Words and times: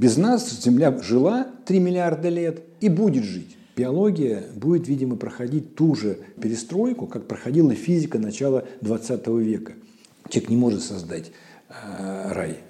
Без 0.00 0.16
нас 0.16 0.50
Земля 0.62 0.98
жила 1.02 1.46
3 1.66 1.78
миллиарда 1.78 2.30
лет 2.30 2.62
и 2.80 2.88
будет 2.88 3.22
жить. 3.22 3.58
Биология 3.76 4.44
будет, 4.54 4.88
видимо, 4.88 5.16
проходить 5.16 5.74
ту 5.74 5.94
же 5.94 6.16
перестройку, 6.40 7.06
как 7.06 7.28
проходила 7.28 7.74
физика 7.74 8.18
начала 8.18 8.64
20 8.80 9.26
века. 9.26 9.74
Человек 10.30 10.48
не 10.48 10.56
может 10.56 10.82
создать 10.82 11.32
э, 11.68 12.32
рай. 12.32 12.69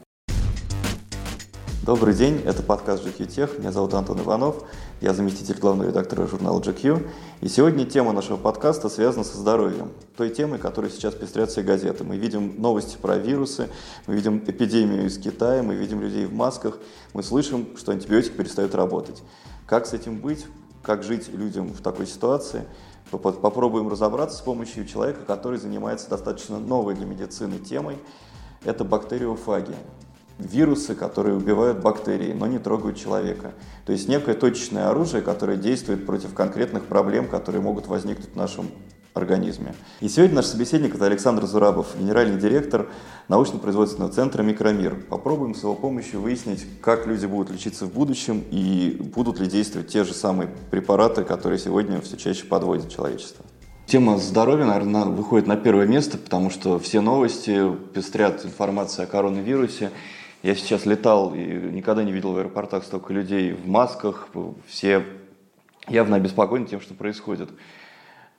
Добрый 1.82 2.12
день, 2.12 2.42
это 2.44 2.62
подкаст 2.62 3.06
GQ 3.06 3.26
Тех. 3.26 3.58
Меня 3.58 3.72
зовут 3.72 3.94
Антон 3.94 4.20
Иванов, 4.20 4.64
я 5.00 5.14
заместитель 5.14 5.58
главного 5.58 5.88
редактора 5.88 6.26
журнала 6.26 6.60
GQ. 6.60 7.08
И 7.40 7.48
сегодня 7.48 7.86
тема 7.86 8.12
нашего 8.12 8.36
подкаста 8.36 8.90
связана 8.90 9.24
со 9.24 9.38
здоровьем, 9.38 9.90
той 10.14 10.28
темой, 10.28 10.58
которой 10.58 10.90
сейчас 10.90 11.14
пестрят 11.14 11.48
все 11.48 11.62
газеты. 11.62 12.04
Мы 12.04 12.18
видим 12.18 12.60
новости 12.60 12.98
про 13.00 13.16
вирусы, 13.16 13.70
мы 14.06 14.14
видим 14.14 14.44
эпидемию 14.46 15.06
из 15.06 15.16
Китая, 15.16 15.62
мы 15.62 15.74
видим 15.74 16.02
людей 16.02 16.26
в 16.26 16.34
масках, 16.34 16.76
мы 17.14 17.22
слышим, 17.22 17.66
что 17.78 17.92
антибиотики 17.92 18.34
перестают 18.34 18.74
работать. 18.74 19.22
Как 19.66 19.86
с 19.86 19.94
этим 19.94 20.20
быть? 20.20 20.44
Как 20.82 21.02
жить 21.02 21.32
людям 21.32 21.68
в 21.72 21.80
такой 21.80 22.06
ситуации? 22.06 22.66
Попробуем 23.10 23.88
разобраться 23.88 24.36
с 24.36 24.42
помощью 24.42 24.84
человека, 24.84 25.20
который 25.26 25.58
занимается 25.58 26.10
достаточно 26.10 26.58
новой 26.58 26.94
для 26.94 27.06
медицины 27.06 27.58
темой. 27.58 27.96
Это 28.64 28.84
бактериофагия 28.84 29.78
вирусы, 30.40 30.94
которые 30.94 31.36
убивают 31.36 31.80
бактерии, 31.80 32.32
но 32.32 32.46
не 32.46 32.58
трогают 32.58 32.96
человека. 32.96 33.52
То 33.86 33.92
есть 33.92 34.08
некое 34.08 34.34
точечное 34.34 34.88
оружие, 34.88 35.22
которое 35.22 35.56
действует 35.56 36.06
против 36.06 36.34
конкретных 36.34 36.84
проблем, 36.84 37.28
которые 37.28 37.62
могут 37.62 37.86
возникнуть 37.86 38.30
в 38.32 38.36
нашем 38.36 38.70
организме. 39.14 39.74
И 40.00 40.08
сегодня 40.08 40.36
наш 40.36 40.46
собеседник– 40.46 40.94
это 40.96 41.06
Александр 41.06 41.44
Зурабов, 41.46 41.88
генеральный 41.98 42.38
директор 42.38 42.88
научно-производственного 43.28 44.12
центра 44.12 44.42
«Микромир». 44.42 44.94
Попробуем 45.08 45.54
с 45.54 45.62
его 45.62 45.74
помощью 45.74 46.20
выяснить, 46.20 46.64
как 46.80 47.06
люди 47.06 47.26
будут 47.26 47.50
лечиться 47.50 47.86
в 47.86 47.92
будущем 47.92 48.44
и 48.50 48.96
будут 49.14 49.40
ли 49.40 49.46
действовать 49.46 49.88
те 49.88 50.04
же 50.04 50.14
самые 50.14 50.48
препараты, 50.70 51.24
которые 51.24 51.58
сегодня 51.58 52.00
все 52.00 52.16
чаще 52.16 52.44
подводят 52.44 52.88
человечество. 52.88 53.44
Тема 53.86 54.18
здоровья, 54.18 54.66
наверное, 54.66 55.06
выходит 55.06 55.48
на 55.48 55.56
первое 55.56 55.86
место, 55.86 56.16
потому 56.16 56.48
что 56.48 56.78
все 56.78 57.00
новости 57.00 57.74
пестрят 57.92 58.44
информацией 58.44 59.08
о 59.08 59.10
коронавирусе. 59.10 59.90
Я 60.42 60.54
сейчас 60.54 60.86
летал 60.86 61.34
и 61.34 61.40
никогда 61.40 62.02
не 62.02 62.12
видел 62.12 62.32
в 62.32 62.38
аэропортах 62.38 62.84
столько 62.84 63.12
людей 63.12 63.52
в 63.52 63.68
масках, 63.68 64.28
все 64.66 65.04
явно 65.88 66.16
обеспокоены 66.16 66.66
тем, 66.66 66.80
что 66.80 66.94
происходит. 66.94 67.50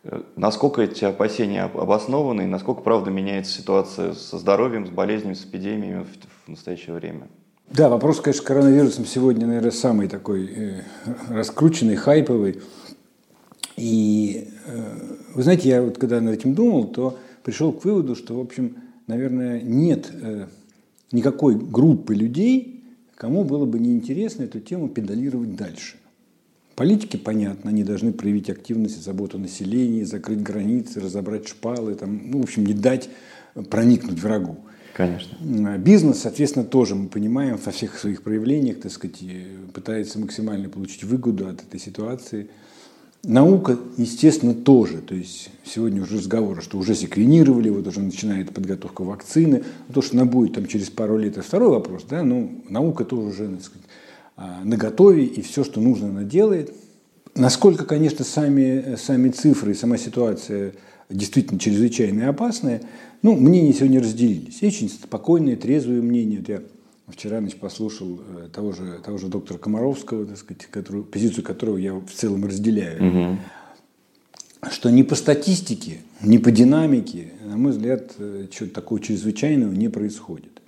Э, 0.03 0.21
насколько 0.35 0.81
эти 0.81 1.05
опасения 1.05 1.63
обоснованы 1.63 2.43
и 2.43 2.47
насколько, 2.47 2.81
правда, 2.81 3.11
меняется 3.11 3.51
ситуация 3.51 4.13
со 4.13 4.39
здоровьем, 4.39 4.87
с 4.87 4.89
болезнями, 4.89 5.35
с 5.35 5.45
эпидемиями 5.45 6.05
в, 6.45 6.49
настоящее 6.49 6.95
время? 6.95 7.27
Да, 7.69 7.87
вопрос, 7.87 8.19
конечно, 8.19 8.45
коронавирусом 8.45 9.05
сегодня, 9.05 9.45
наверное, 9.45 9.71
самый 9.71 10.07
такой 10.07 10.47
э, 10.47 10.81
раскрученный, 11.29 11.95
хайповый. 11.95 12.61
И 13.77 14.49
э, 14.65 15.15
вы 15.35 15.43
знаете, 15.43 15.69
я 15.69 15.81
вот 15.81 15.97
когда 15.97 16.19
над 16.19 16.33
этим 16.33 16.55
думал, 16.55 16.85
то 16.85 17.17
пришел 17.43 17.71
к 17.71 17.85
выводу, 17.85 18.15
что, 18.15 18.35
в 18.35 18.41
общем, 18.41 18.77
наверное, 19.07 19.61
нет 19.61 20.11
э, 20.11 20.47
никакой 21.11 21.55
группы 21.55 22.15
людей, 22.15 22.83
кому 23.15 23.43
было 23.43 23.65
бы 23.65 23.79
неинтересно 23.79 24.43
эту 24.43 24.59
тему 24.59 24.89
педалировать 24.89 25.55
дальше. 25.55 25.97
Политики, 26.75 27.17
понятно, 27.17 27.69
они 27.69 27.83
должны 27.83 28.13
проявить 28.13 28.49
активность 28.49 28.97
и 28.97 29.01
заботу 29.01 29.37
о 29.37 29.41
населении, 29.41 30.03
закрыть 30.03 30.41
границы, 30.41 30.99
разобрать 30.99 31.47
шпалы, 31.47 31.95
там, 31.95 32.31
ну, 32.31 32.39
в 32.39 32.43
общем, 32.43 32.65
не 32.65 32.73
дать 32.73 33.09
проникнуть 33.69 34.19
врагу. 34.19 34.57
Конечно. 34.95 35.37
Бизнес, 35.77 36.19
соответственно, 36.19 36.65
тоже 36.65 36.95
мы 36.95 37.07
понимаем 37.07 37.57
во 37.57 37.71
всех 37.71 37.97
своих 37.97 38.23
проявлениях, 38.23 38.79
так 38.81 38.91
сказать, 38.91 39.23
пытается 39.73 40.19
максимально 40.19 40.69
получить 40.69 41.03
выгоду 41.03 41.47
от 41.47 41.61
этой 41.61 41.79
ситуации– 41.79 42.49
Наука, 43.23 43.77
естественно, 43.97 44.55
тоже. 44.55 44.97
То 44.97 45.13
есть 45.13 45.49
сегодня 45.63 46.01
уже 46.01 46.17
разговоры, 46.17 46.61
что 46.61 46.79
уже 46.79 46.95
секвенировали, 46.95 47.69
вот 47.69 47.85
уже 47.85 48.01
начинает 48.01 48.51
подготовка 48.51 49.03
вакцины. 49.03 49.63
То, 49.93 50.01
что 50.01 50.17
она 50.17 50.25
будет 50.25 50.53
там 50.55 50.65
через 50.65 50.89
пару 50.89 51.17
лет, 51.17 51.33
это 51.33 51.43
второй 51.43 51.69
вопрос. 51.69 52.03
Да? 52.09 52.23
Но 52.23 52.49
наука 52.67 53.05
тоже 53.05 53.27
уже 53.27 53.47
так 53.49 53.63
сказать, 53.63 53.87
а, 54.37 54.63
на 54.63 54.75
готове, 54.75 55.25
и 55.25 55.41
все, 55.41 55.63
что 55.63 55.81
нужно, 55.81 56.09
она 56.09 56.23
делает. 56.23 56.73
Насколько, 57.35 57.85
конечно, 57.85 58.25
сами, 58.25 58.95
сами 58.95 59.29
цифры 59.29 59.71
и 59.71 59.75
сама 59.75 59.97
ситуация 59.97 60.73
действительно 61.09 61.59
чрезвычайно 61.59 62.27
опасная, 62.27 62.81
ну, 63.21 63.35
мнения 63.35 63.73
сегодня 63.73 64.01
разделились. 64.01 64.63
Очень 64.63 64.89
спокойные, 64.89 65.57
трезвые 65.57 66.01
мнения. 66.01 66.37
Вот 66.39 66.49
я 66.49 66.61
Вчера 67.11 67.39
значит, 67.39 67.59
послушал 67.59 68.21
э, 68.21 68.47
того 68.51 68.71
же, 68.71 68.99
того 69.03 69.17
же 69.17 69.27
доктора 69.27 69.57
Комаровского, 69.57 70.25
так 70.25 70.37
сказать, 70.37 70.65
которую, 70.67 71.03
позицию 71.03 71.43
которого 71.43 71.77
я 71.77 71.93
в 71.93 72.09
целом 72.13 72.45
разделяю, 72.45 73.05
угу. 73.05 73.37
что 74.71 74.89
ни 74.89 75.03
по 75.03 75.15
статистике, 75.15 75.97
ни 76.21 76.37
по 76.37 76.51
динамике, 76.51 77.33
на 77.43 77.57
мой 77.57 77.73
взгляд, 77.73 78.13
э, 78.17 78.47
чего-то 78.51 78.75
такого 78.75 79.01
чрезвычайного 79.01 79.73
не 79.73 79.89
происходит. 79.89 80.61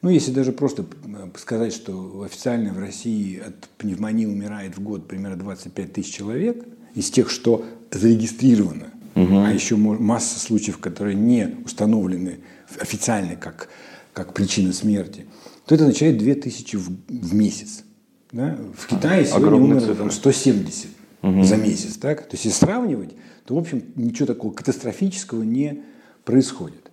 Ну, 0.00 0.10
если 0.10 0.30
даже 0.30 0.52
просто 0.52 0.84
э, 0.84 1.30
сказать, 1.36 1.72
что 1.72 2.22
официально 2.24 2.72
в 2.72 2.78
России 2.78 3.40
от 3.40 3.68
пневмонии 3.76 4.26
умирает 4.26 4.76
в 4.76 4.82
год 4.82 5.08
примерно 5.08 5.36
25 5.38 5.92
тысяч 5.92 6.14
человек, 6.14 6.64
из 6.94 7.10
тех, 7.10 7.28
что 7.28 7.64
зарегистрировано, 7.90 8.88
угу. 9.16 9.38
а 9.38 9.52
еще 9.52 9.76
масса 9.76 10.38
случаев, 10.38 10.78
которые 10.78 11.16
не 11.16 11.56
установлены 11.64 12.38
официально 12.78 13.34
как, 13.34 13.68
как 14.12 14.32
причина 14.32 14.72
смерти– 14.72 15.26
то 15.68 15.74
это 15.74 15.84
означает 15.84 16.16
2000 16.16 16.76
в, 16.76 16.88
в 17.08 17.34
месяц. 17.34 17.84
Да? 18.32 18.58
В 18.74 18.86
Китае 18.86 19.26
сегодня 19.26 19.56
умерло 19.56 19.94
там, 19.94 20.10
170 20.10 20.86
угу. 21.20 21.42
за 21.42 21.56
месяц. 21.56 21.98
Так? 21.98 22.22
То 22.22 22.32
есть, 22.32 22.46
если 22.46 22.58
сравнивать, 22.58 23.10
то, 23.44 23.54
в 23.54 23.58
общем, 23.58 23.84
ничего 23.94 24.24
такого 24.24 24.52
катастрофического 24.54 25.42
не 25.42 25.82
происходит. 26.24 26.90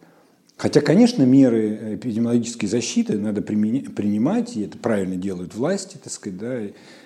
Хотя, 0.58 0.82
конечно, 0.82 1.24
меры 1.24 1.96
эпидемиологической 1.96 2.68
защиты 2.68 3.18
надо 3.18 3.42
принимать, 3.42 4.58
и 4.58 4.64
это 4.64 4.78
правильно 4.78 5.16
делают 5.16 5.56
власти, 5.56 5.98
так 6.02 6.12
сказать, 6.12 6.38
да, 6.38 6.60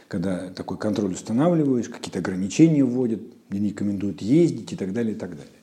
когда 0.08 0.50
такой 0.50 0.78
контроль 0.80 1.14
устанавливаешь, 1.14 1.90
какие-то 1.90 2.18
ограничения 2.18 2.84
вводят, 2.84 3.22
не 3.52 3.70
рекомендуют 3.70 4.24
ездить 4.24 4.74
и 4.74 4.76
так 4.76 4.92
далее, 4.92 5.14
и 5.14 5.18
так 5.18 5.32
далее. 5.32 5.54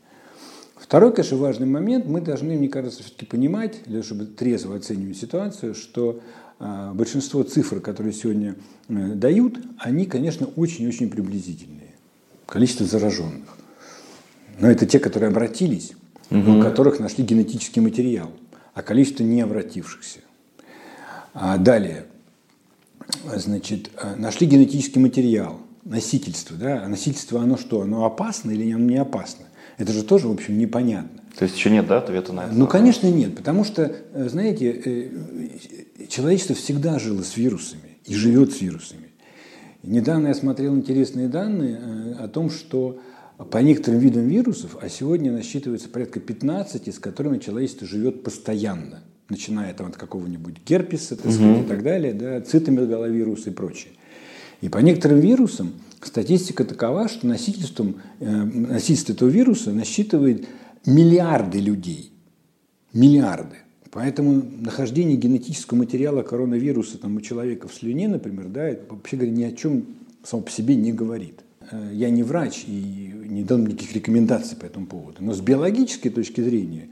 Второй, 0.86 1.12
конечно, 1.12 1.36
важный 1.36 1.66
момент. 1.66 2.06
Мы 2.06 2.20
должны, 2.20 2.56
мне 2.56 2.68
кажется, 2.68 3.02
все-таки 3.02 3.26
понимать, 3.26 3.80
для 3.86 4.04
чтобы 4.04 4.24
трезво 4.26 4.76
оценивать 4.76 5.16
ситуацию, 5.16 5.74
что 5.74 6.20
э, 6.60 6.92
большинство 6.94 7.42
цифр, 7.42 7.80
которые 7.80 8.12
сегодня 8.12 8.54
э, 8.88 8.94
дают, 9.14 9.58
они, 9.78 10.06
конечно, 10.06 10.46
очень-очень 10.54 11.10
приблизительные. 11.10 11.90
Количество 12.46 12.86
зараженных. 12.86 13.48
Но 14.60 14.70
это 14.70 14.86
те, 14.86 15.00
которые 15.00 15.30
обратились, 15.30 15.92
угу. 16.30 16.58
у 16.58 16.62
которых 16.62 17.00
нашли 17.00 17.24
генетический 17.24 17.82
материал, 17.82 18.30
а 18.72 18.82
количество 18.82 19.24
не 19.24 19.40
обратившихся. 19.40 20.20
А 21.34 21.58
далее, 21.58 22.06
значит, 23.34 23.90
э, 24.00 24.14
нашли 24.14 24.46
генетический 24.46 25.00
материал, 25.00 25.60
носительство. 25.82 26.56
Да? 26.56 26.84
А 26.84 26.88
носительство, 26.88 27.42
оно 27.42 27.56
что? 27.56 27.80
Оно 27.80 28.04
опасно 28.04 28.52
или 28.52 28.70
оно 28.70 28.84
не 28.84 28.98
опасно? 28.98 29.46
Это 29.78 29.92
же 29.92 30.02
тоже, 30.02 30.28
в 30.28 30.32
общем, 30.32 30.58
непонятно. 30.58 31.20
То 31.38 31.44
есть 31.44 31.56
еще 31.56 31.70
нет 31.70 31.86
да, 31.86 31.98
ответа 31.98 32.32
на 32.32 32.46
это? 32.46 32.54
Ну, 32.54 32.66
конечно, 32.66 33.08
нет. 33.08 33.36
Потому 33.36 33.64
что, 33.64 33.94
э, 34.12 34.28
знаете, 34.28 34.70
э, 34.72 36.06
человечество 36.08 36.54
всегда 36.54 36.98
жило 36.98 37.22
с 37.22 37.36
вирусами 37.36 37.98
и 38.06 38.14
живет 38.14 38.52
с 38.52 38.60
вирусами. 38.62 39.08
Недавно 39.82 40.28
я 40.28 40.34
смотрел 40.34 40.74
интересные 40.74 41.28
данные 41.28 41.78
э, 41.78 42.12
о 42.14 42.28
том, 42.28 42.48
что 42.48 43.00
по 43.50 43.58
некоторым 43.58 44.00
видам 44.00 44.26
вирусов, 44.26 44.78
а 44.80 44.88
сегодня 44.88 45.30
насчитывается 45.30 45.90
порядка 45.90 46.20
15, 46.20 46.94
с 46.94 46.98
которыми 46.98 47.38
человечество 47.38 47.86
живет 47.86 48.22
постоянно, 48.22 49.02
начиная 49.28 49.74
там, 49.74 49.88
от 49.88 49.96
какого-нибудь 49.96 50.56
герпеса 50.66 51.16
так 51.16 51.30
сказать, 51.30 51.58
угу. 51.58 51.64
и 51.64 51.68
так 51.68 51.82
далее, 51.82 52.14
да, 52.14 52.40
цитомегаловирус 52.40 53.46
и 53.46 53.50
прочее. 53.50 53.92
И 54.62 54.70
по 54.70 54.78
некоторым 54.78 55.20
вирусам 55.20 55.74
Статистика 56.02 56.64
такова, 56.64 57.08
что 57.08 57.26
носительством, 57.26 57.96
э, 58.20 58.30
носительство 58.30 59.12
этого 59.12 59.28
вируса 59.28 59.72
насчитывает 59.72 60.46
миллиарды 60.84 61.58
людей. 61.58 62.12
Миллиарды. 62.92 63.56
Поэтому 63.90 64.42
нахождение 64.60 65.16
генетического 65.16 65.78
материала 65.78 66.22
коронавируса 66.22 66.98
там, 66.98 67.16
у 67.16 67.20
человека 67.20 67.66
в 67.66 67.74
слюне, 67.74 68.08
например, 68.08 68.48
да, 68.48 68.68
это, 68.68 68.92
вообще 68.92 69.16
говоря, 69.16 69.32
ни 69.32 69.42
о 69.44 69.52
чем 69.52 69.86
само 70.22 70.42
по 70.42 70.50
себе 70.50 70.76
не 70.76 70.92
говорит. 70.92 71.40
Э, 71.70 71.90
я 71.92 72.10
не 72.10 72.22
врач 72.22 72.64
и 72.66 73.12
не 73.28 73.42
дам 73.42 73.66
никаких 73.66 73.94
рекомендаций 73.94 74.56
по 74.56 74.66
этому 74.66 74.86
поводу. 74.86 75.18
Но 75.20 75.32
с 75.32 75.40
биологической 75.40 76.10
точки 76.10 76.40
зрения, 76.40 76.88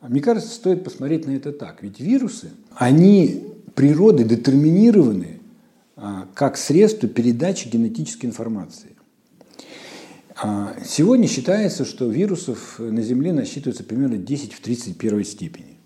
мне 0.00 0.20
кажется, 0.20 0.54
стоит 0.54 0.84
посмотреть 0.84 1.26
на 1.26 1.32
это 1.32 1.52
так. 1.52 1.82
Ведь 1.82 1.98
вирусы, 1.98 2.50
они 2.76 3.42
природой 3.74 4.24
детерминированы 4.24 5.37
как 6.34 6.56
средство 6.56 7.08
передачи 7.08 7.68
генетической 7.68 8.26
информации. 8.26 8.98
А, 10.40 10.76
сегодня 10.84 11.26
считается, 11.26 11.84
что 11.84 12.06
вирусов 12.06 12.78
на 12.78 13.02
Земле 13.02 13.32
насчитывается 13.32 13.82
примерно 13.82 14.18
10 14.18 14.52
в 14.52 14.60
31 14.60 15.24
степени. 15.24 15.76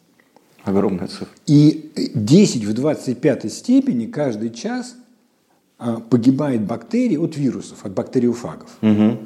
Огромная 0.65 1.09
цифра. 1.09 1.29
И 1.47 1.91
10 2.15 2.65
в 2.65 2.75
25 2.75 3.53
степени 3.53 4.07
каждый 4.07 4.51
час 4.51 4.97
а, 5.79 6.01
погибает 6.01 6.63
бактерий 6.63 7.17
от 7.17 7.37
вирусов, 7.37 7.85
от 7.87 7.95
бактериофагов. 7.95 8.77
Угу. 8.83 9.19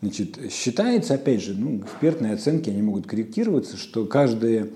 Значит, 0.00 0.38
считается, 0.50 1.14
опять 1.14 1.42
же, 1.42 1.54
ну, 1.54 1.80
экспертные 1.80 2.32
оценки, 2.32 2.70
они 2.70 2.82
могут 2.82 3.06
корректироваться, 3.06 3.76
что 3.76 4.06
каждая 4.06 4.70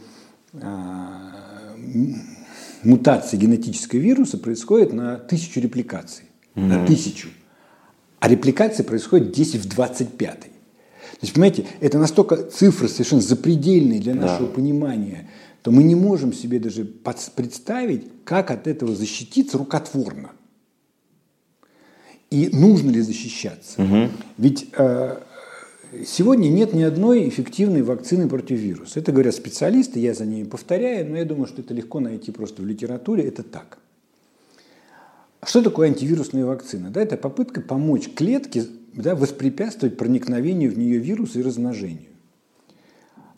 а, 0.55 1.75
мутация 2.83 3.39
генетического 3.39 3.99
вируса 3.99 4.39
происходит 4.39 4.93
на 4.93 5.17
тысячу 5.17 5.61
репликаций. 5.61 6.25
Угу. 6.55 6.65
На 6.65 6.87
тысячу. 6.87 7.29
А 8.21 8.29
репликация 8.29 8.85
происходит 8.85 9.33
10 9.33 9.63
в 9.63 9.69
25. 9.69 10.41
То 10.41 10.49
есть, 11.23 11.33
понимаете, 11.33 11.67
это 11.81 11.99
настолько 11.99 12.37
цифры 12.37 12.89
совершенно 12.89 13.23
запредельные 13.23 14.01
для 14.01 14.15
нашего 14.15 14.49
да. 14.49 14.55
понимания, 14.55 15.29
то 15.63 15.71
мы 15.71 15.83
не 15.83 15.95
можем 15.95 16.33
себе 16.33 16.59
даже 16.59 16.85
представить, 16.85 18.07
как 18.25 18.51
от 18.51 18.67
этого 18.67 18.95
защититься 18.95 19.59
рукотворно. 19.59 20.31
И 22.31 22.51
нужно 22.53 22.91
ли 22.91 23.01
защищаться? 23.01 23.83
Угу. 23.83 24.11
Ведь 24.37 24.69
э, 24.77 25.19
сегодня 26.07 26.49
нет 26.49 26.73
ни 26.75 26.83
одной 26.83 27.29
эффективной 27.29 27.83
вакцины 27.83 28.29
против 28.29 28.59
вируса. 28.59 29.01
Это 29.01 29.13
говорят 29.13 29.35
специалисты, 29.35 30.01
я 30.01 30.15
за 30.15 30.27
ними 30.27 30.45
повторяю, 30.45 31.09
но 31.09 31.17
я 31.17 31.25
думаю, 31.25 31.47
что 31.47 31.63
это 31.63 31.75
легко 31.75 32.01
найти 32.01 32.31
просто 32.31 32.63
в 32.63 32.67
литературе. 32.67 33.25
Это 33.25 33.43
так. 33.43 33.79
Что 35.45 35.63
такое 35.63 35.89
антивирусная 35.89 36.45
вакцина? 36.45 36.91
Да, 36.91 37.01
это 37.01 37.17
попытка 37.17 37.61
помочь 37.61 38.11
клетке 38.15 38.65
да, 38.95 39.15
воспрепятствовать 39.15 39.97
проникновению 39.97 40.73
в 40.73 40.79
нее 40.79 40.99
вируса 40.99 41.39
и 41.39 41.43
размножению. 41.43 42.09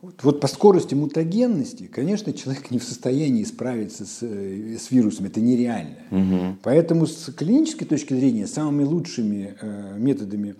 Вот, 0.01 0.23
вот 0.23 0.41
по 0.41 0.49
скорости 0.49 0.95
мутагенности, 0.95 1.87
конечно, 1.87 2.33
человек 2.33 2.71
не 2.71 2.79
в 2.79 2.85
состоянии 2.85 3.45
справиться 3.45 4.07
с, 4.07 4.21
э, 4.23 4.79
с 4.81 4.91
вирусом, 4.91 5.27
это 5.27 5.43
нереально. 5.43 5.97
Угу. 6.11 6.57
Поэтому 6.63 7.07
с 7.07 7.31
клинической 7.33 7.87
точки 7.87 8.15
зрения 8.15 8.47
самыми 8.47 8.85
лучшими 8.85 9.55
э, 9.61 9.97
методами 9.99 10.57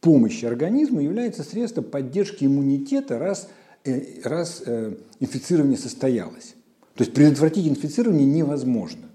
помощи 0.00 0.44
организму 0.44 1.00
является 1.00 1.42
средство 1.42 1.82
поддержки 1.82 2.44
иммунитета, 2.44 3.18
раз, 3.18 3.48
э, 3.84 4.20
раз 4.24 4.62
э, 4.66 4.94
инфицирование 5.20 5.78
состоялось. 5.78 6.54
То 6.94 7.04
есть 7.04 7.14
предотвратить 7.14 7.66
инфицирование 7.66 8.26
невозможно. 8.26 9.06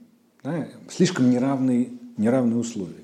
Да? 0.44 0.68
Слишком 0.90 1.30
неравные, 1.30 1.90
неравные 2.18 2.58
условия. 2.58 3.04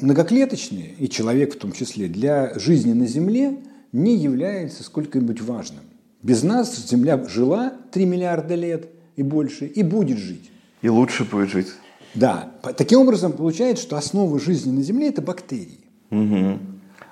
Многоклеточные, 0.00 0.94
и 0.98 1.08
человек 1.08 1.54
в 1.54 1.58
том 1.58 1.72
числе, 1.72 2.08
для 2.08 2.58
жизни 2.58 2.92
на 2.92 3.06
Земле 3.06 3.56
не 3.92 4.16
является 4.16 4.82
сколько-нибудь 4.82 5.40
важным. 5.40 5.80
Без 6.22 6.42
нас 6.42 6.76
Земля 6.88 7.24
жила 7.28 7.72
3 7.92 8.04
миллиарда 8.04 8.54
лет 8.54 8.88
и 9.16 9.22
больше, 9.22 9.66
и 9.66 9.82
будет 9.82 10.18
жить. 10.18 10.50
И 10.82 10.88
лучше 10.88 11.24
будет 11.24 11.50
жить. 11.50 11.68
Да. 12.14 12.52
Таким 12.76 13.00
образом, 13.00 13.32
получается, 13.32 13.82
что 13.82 13.96
основа 13.96 14.38
жизни 14.38 14.72
на 14.72 14.82
Земле– 14.82 15.08
это 15.08 15.22
бактерии. 15.22 15.80
Угу. 16.10 16.58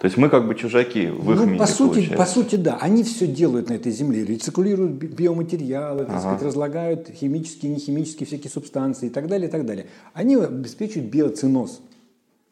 То 0.00 0.06
есть 0.06 0.17
мы 0.17 0.29
как 0.29 0.46
бы 0.46 0.55
чужаки 0.55 1.06
в 1.06 1.32
их 1.32 1.38
ну, 1.38 1.46
мире, 1.46 1.58
по 1.58 1.67
сути, 1.67 1.94
получается. 1.94 2.17
по 2.17 2.26
сути, 2.26 2.56
да. 2.56 2.76
Они 2.81 3.02
все 3.05 3.26
делают 3.26 3.70
на 3.70 3.75
этой 3.75 3.93
Земле. 3.93 4.25
Рециклируют 4.25 4.93
биоматериалы, 4.93 6.00
так 6.05 6.11
ага. 6.11 6.20
сказать, 6.20 6.43
разлагают 6.43 7.08
химические, 7.08 7.73
нехимические 7.73 8.26
всякие 8.26 8.50
субстанции 8.50 9.06
и 9.06 9.11
так 9.11 9.29
далее, 9.29 9.49
и 9.49 9.50
так 9.50 9.64
далее. 9.64 9.87
Они 10.12 10.37
обеспечивают 10.37 11.11
биоциноз 11.11 11.81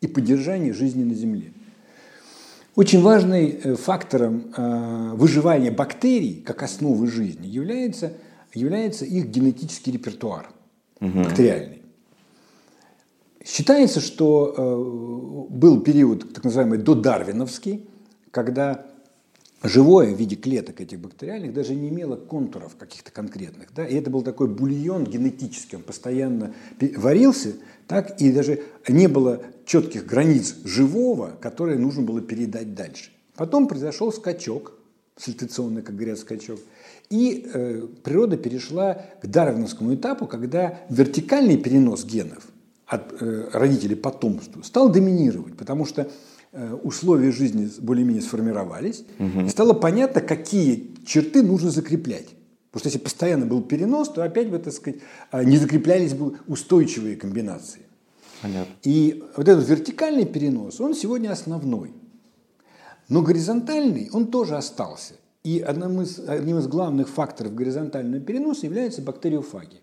и 0.00 0.06
поддержание 0.06 0.73
жизни 0.73 1.05
на 1.05 1.15
Земле. 1.15 1.53
Очень 2.75 3.03
важным 3.03 3.35
э, 3.35 3.75
фактором 3.75 4.44
э, 4.56 5.11
выживания 5.15 5.71
бактерий 5.71 6.43
как 6.44 6.62
основы 6.62 7.06
жизни 7.06 7.47
является, 7.47 8.15
является 8.55 9.05
их 9.05 9.27
генетический 9.27 9.93
репертуар 9.93 10.49
угу. 11.00 11.25
бактериальный. 11.25 11.81
Считается, 13.44 14.00
что 14.00 14.55
э, 14.56 15.55
был 15.55 15.81
период 15.81 16.33
так 16.33 16.44
называемый 16.44 16.79
додарвиновский, 16.79 17.89
когда 18.31 18.87
живое 19.62 20.15
в 20.15 20.19
виде 20.19 20.37
клеток 20.37 20.81
этих 20.81 21.00
бактериальных 21.00 21.53
даже 21.53 21.75
не 21.75 21.89
имело 21.89 22.17
контуров 22.17 22.77
каких-то 22.77 23.11
конкретных. 23.11 23.75
Да? 23.75 23.87
И 23.87 23.94
это 23.94 24.11
был 24.11 24.23
такой 24.23 24.49
бульон 24.49 25.05
генетический, 25.05 25.77
он 25.77 25.83
постоянно 25.83 26.55
варился, 26.97 27.55
так, 27.87 28.21
и 28.21 28.33
даже 28.33 28.62
не 28.89 29.09
было 29.09 29.43
четких 29.65 30.06
границ 30.06 30.56
живого, 30.65 31.37
которые 31.41 31.79
нужно 31.79 32.03
было 32.03 32.21
передать 32.21 32.75
дальше. 32.75 33.11
Потом 33.37 33.67
произошел 33.67 34.12
скачок, 34.12 34.75
сальтационный, 35.17 35.83
как 35.83 35.97
говорят, 35.97 36.19
скачок, 36.19 36.61
и 37.11 37.49
э, 37.53 37.87
природа 38.03 38.37
перешла 38.37 39.05
к 39.21 39.27
дарвиновскому 39.27 39.94
этапу, 39.94 40.27
когда 40.27 40.81
вертикальный 40.89 41.56
перенос 41.56 42.05
генов 42.05 42.51
от 42.93 43.12
э, 43.21 43.49
родителей 43.53 43.97
потомству 43.97 44.62
стал 44.62 44.91
доминировать, 44.91 45.56
потому 45.56 45.87
что 45.87 46.09
Э, 46.55 46.75
условия 46.75 47.33
жизни 47.33 47.67
более-менее 47.81 48.21
сформировались, 48.21 49.06
угу. 49.19 49.41
и 49.41 49.49
стало 49.49 49.73
понятно, 49.73 50.21
какие 50.21 50.94
черты 51.06 51.43
нужно 51.43 51.71
закреплять. 51.71 52.29
Потому 52.71 52.81
что 52.81 52.89
если 52.89 52.99
постоянно 52.99 53.47
был 53.47 53.62
перенос, 53.62 54.11
то 54.11 54.23
опять 54.23 54.50
бы, 54.50 54.59
так 54.59 54.75
сказать, 54.75 55.00
а, 55.31 55.44
не 55.44 55.56
закреплялись 55.56 56.12
бы 56.12 56.37
устойчивые 56.47 57.17
комбинации. 57.17 57.81
Понятно. 58.43 58.71
И 58.83 59.25
вот 59.35 59.49
этот 59.49 59.67
вертикальный 59.67 60.27
перенос, 60.27 60.79
он 60.79 60.94
сегодня 60.94 61.31
основной. 61.31 61.94
Но 63.09 63.23
горизонтальный, 63.23 64.11
он 64.12 64.27
тоже 64.27 64.56
остался. 64.56 65.15
И 65.44 65.59
одним 65.61 66.03
из, 66.03 66.19
одним 66.19 66.59
из 66.59 66.67
главных 66.67 67.09
факторов 67.09 67.55
горизонтального 67.55 68.23
переноса 68.23 68.67
являются 68.67 69.00
бактериофаги. 69.00 69.81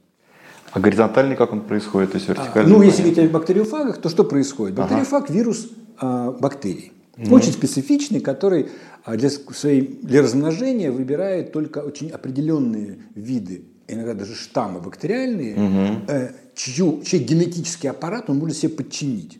А 0.72 0.80
горизонтальный 0.80 1.36
как 1.36 1.54
он 1.54 1.62
происходит? 1.62 2.12
То 2.12 2.18
есть 2.18 2.30
вертикальный? 2.30 2.72
Ну, 2.72 2.82
если 2.82 3.02
говорить 3.02 3.20
о 3.20 3.28
бактериофагах, 3.30 3.98
то 4.00 4.10
что 4.10 4.24
происходит? 4.24 4.76
Бактериофаг 4.76 5.26
ага.– 5.26 5.34
вирус 5.36 5.70
а, 5.98 6.32
бактерий. 6.32 6.92
Mm-hmm. 7.16 7.34
Очень 7.34 7.52
специфичный, 7.54 8.20
который 8.20 8.70
а, 9.04 9.18
для, 9.18 9.30
своей, 9.30 10.00
для 10.02 10.22
размножения 10.22 10.92
выбирает 10.92 11.52
только 11.52 11.80
очень 11.80 12.10
определенные 12.10 13.00
виды, 13.16 13.64
иногда 13.88 14.14
даже 14.14 14.36
штаммы 14.36 14.80
бактериальные, 14.80 15.56
mm-hmm. 15.56 16.36
чью, 16.56 17.02
чей 17.04 17.20
генетический 17.20 17.90
аппарат 17.90 18.30
он 18.30 18.38
может 18.38 18.58
себе 18.58 18.70
подчинить. 18.70 19.40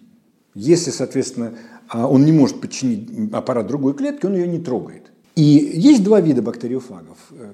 Если, 0.56 0.90
соответственно, 0.90 1.54
а, 1.88 2.08
он 2.08 2.26
не 2.26 2.32
может 2.32 2.60
подчинить 2.60 3.34
аппарат 3.34 3.68
другой 3.68 3.94
клетки, 3.94 4.26
он 4.26 4.34
ее 4.34 4.48
не 4.48 4.60
трогает. 4.60 5.12
И 5.36 5.42
есть 5.42 6.04
два 6.04 6.20
вида 6.20 6.42
бактериофагов. 6.42 7.18
Э, 7.32 7.54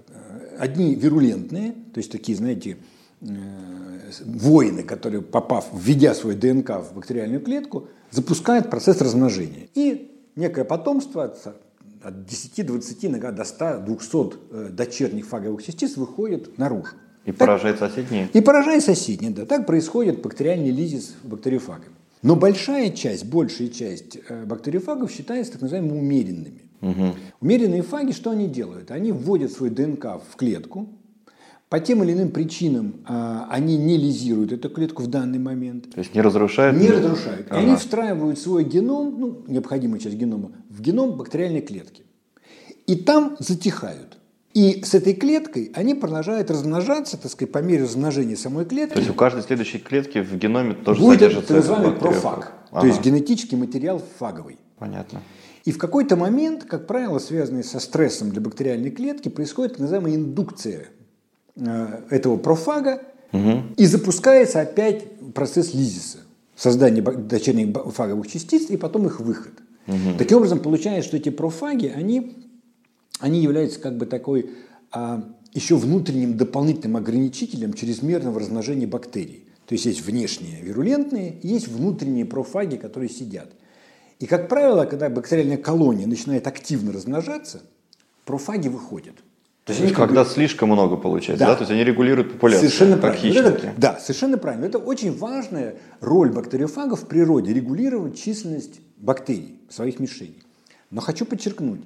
одни 0.57 0.95
вирулентные, 0.95 1.74
то 1.94 2.00
есть 2.00 2.12
такие, 2.12 2.36
знаете, 2.36 2.71
э, 2.71 2.75
воины, 4.25 4.83
которые, 4.83 5.22
попав, 5.22 5.68
введя 5.74 6.13
свой 6.13 6.36
ДНК 6.36 6.81
в 6.81 6.94
бактериальную 6.95 7.42
клетку, 7.42 7.88
запускает 8.11 8.69
процесс 8.69 9.02
размножения. 9.02 9.68
И 9.73 10.11
некое 10.35 10.64
потомство 10.64 11.26
от, 11.26 11.56
от 12.04 12.26
10, 12.26 12.66
20, 12.66 13.06
иногда 13.06 13.31
до 13.31 13.44
100, 13.44 13.80
200 13.80 14.33
э, 14.52 14.69
дочерних 14.71 15.26
фаговых 15.26 15.64
частиц 15.64 15.97
выходит 15.97 16.57
наружу. 16.57 16.94
И 17.26 17.31
так, 17.31 17.40
поражает 17.40 17.80
соседние? 17.80 18.30
И 18.33 18.42
поражает 18.42 18.83
соседние, 18.83 19.31
да. 19.31 19.45
Так 19.45 19.66
происходит 19.66 20.21
бактериальный 20.21 20.71
лизис 20.71 21.16
бактериофагами. 21.23 21.95
Но 22.21 22.35
большая 22.35 22.92
часть, 22.92 23.26
большая 23.26 23.68
часть 23.69 24.18
э, 24.30 24.45
бактериофагов 24.45 25.11
считается 25.11 25.54
так 25.54 25.61
называемыми 25.61 25.97
умеренными. 25.97 26.61
Угу. 26.81 27.16
Умеренные 27.42 27.81
фаги 27.81 28.11
что 28.11 28.31
они 28.31 28.47
делают? 28.47 28.92
Они 28.92 29.11
вводят 29.11 29.52
свой 29.52 29.69
ДНК 29.69 30.21
в 30.31 30.35
клетку, 30.35 30.90
по 31.69 31.80
тем 31.80 32.04
или 32.04 32.14
иным 32.14 32.30
причинам 32.30 33.02
а, 33.06 33.48
они 33.50 33.78
не 33.78 33.98
лизируют 33.98 34.52
эту 34.52 34.69
клетку 34.69 35.04
в 35.04 35.07
данный 35.07 35.40
момент. 35.40 35.92
То 35.92 36.00
есть 36.00 36.14
не 36.14 36.22
разрушают? 36.22 36.78
Не 36.78 36.90
разрушают. 36.90 37.48
Ага. 37.50 37.60
И 37.60 37.64
они 37.64 37.76
встраивают 37.76 38.40
свой 38.40 38.64
геном, 38.64 39.19
ну, 39.19 39.44
необходимую 39.48 40.00
часть 40.00 40.16
генома, 40.16 40.52
в 40.69 40.81
геном 40.81 41.18
бактериальной 41.18 41.62
клетки. 41.62 42.04
И 42.86 42.95
там 42.95 43.36
затихают. 43.40 44.19
И 44.54 44.84
с 44.86 44.94
этой 44.94 45.14
клеткой 45.14 45.72
они 45.74 45.95
продолжают 45.95 46.50
размножаться, 46.50 47.18
так 47.18 47.30
сказать, 47.30 47.52
по 47.52 47.57
мере 47.57 47.84
размножения 47.84 48.38
самой 48.38 48.64
клетки. 48.66 48.94
То 48.94 49.00
есть 49.00 49.12
у 49.12 49.16
каждой 49.16 49.44
следующей 49.44 49.80
клетки 49.80 50.19
в 50.19 50.38
геноме 50.38 50.76
тоже 50.76 51.02
будет 51.02 51.19
содержится 51.19 51.48
так 51.48 51.57
называемый 51.57 52.00
профаг, 52.00 52.54
ага. 52.72 52.81
то 52.81 52.88
есть 52.88 53.02
генетический 53.02 53.57
материал 53.57 54.02
фаговый. 54.18 54.60
Понятно. 54.78 55.22
И 55.66 55.72
в 55.72 55.78
какой-то 55.78 56.16
момент, 56.16 56.64
как 56.64 56.88
правило, 56.88 57.19
связанный 57.19 57.64
со 57.66 57.80
стрессом 57.80 58.30
для 58.30 58.40
бактериальной 58.40 58.92
клетки, 58.92 59.28
происходит 59.30 59.74
так 59.74 59.81
называемая 59.81 60.16
индукция 60.16 60.88
этого 61.56 62.38
профага, 62.38 63.02
угу. 63.31 63.64
и 63.78 63.85
запускается 63.85 64.62
опять 64.62 65.06
процесс 65.33 65.74
лизиса, 65.74 66.19
создание 66.56 67.02
дочерних 67.02 67.76
фаговых 67.94 68.28
частиц 68.28 68.69
и 68.69 68.78
потом 68.78 69.07
их 69.07 69.19
выход. 69.19 69.54
Угу. 69.88 70.18
Таким 70.18 70.38
образом, 70.38 70.59
получается, 70.59 71.07
что 71.07 71.18
эти 71.18 71.30
профаги, 71.30 71.88
они, 71.88 72.38
они 73.19 73.42
являются 73.42 73.80
как 73.80 73.97
бы 73.97 74.06
такой 74.06 74.52
а, 74.92 75.24
еще 75.54 75.76
внутренним 75.76 76.38
дополнительным 76.38 76.97
ограничителем 76.97 77.74
чрезмерного 77.74 78.40
размножения 78.40 78.88
бактерий. 78.88 79.47
То 79.68 79.74
есть 79.74 79.85
есть 79.85 80.02
внешние 80.02 80.62
вирулентные, 80.62 81.40
есть 81.42 81.68
внутренние 81.68 82.26
профаги, 82.26 82.76
которые 82.76 83.09
сидят. 83.09 83.52
И, 84.19 84.28
как 84.28 84.47
правило, 84.47 84.85
когда 84.85 85.09
бактериальная 85.09 85.57
колония 85.57 86.07
начинает 86.07 86.47
активно 86.47 86.92
размножаться, 86.92 87.62
профаги 88.26 88.68
выходят. 88.68 89.16
То 89.66 89.74
есть, 89.74 89.81
есть 89.81 89.95
когда 89.95 90.24
слишком 90.24 90.69
много 90.69 90.95
получается, 90.95 91.45
да. 91.45 91.52
да? 91.52 91.56
То 91.57 91.62
есть 91.64 91.72
они 91.72 91.84
регулируют 91.84 92.34
популяцию, 92.34 92.69
совершенно 92.69 92.98
правильно. 92.98 93.40
Это, 93.40 93.74
да, 93.78 94.00
совершенно 94.00 94.38
правильно. 94.38 94.66
Это 94.66 94.78
очень 94.78 95.18
важная 95.18 95.76
роль 96.02 96.31
бактериофагов 96.31 97.02
в 97.02 97.07
природе, 97.07 97.52
регулировать 97.52 98.18
численность 98.18 98.80
бактерий, 98.98 99.60
своих 99.69 100.00
мишеней. 100.00 100.44
Но 100.92 101.02
хочу 101.02 101.26
подчеркнуть, 101.26 101.81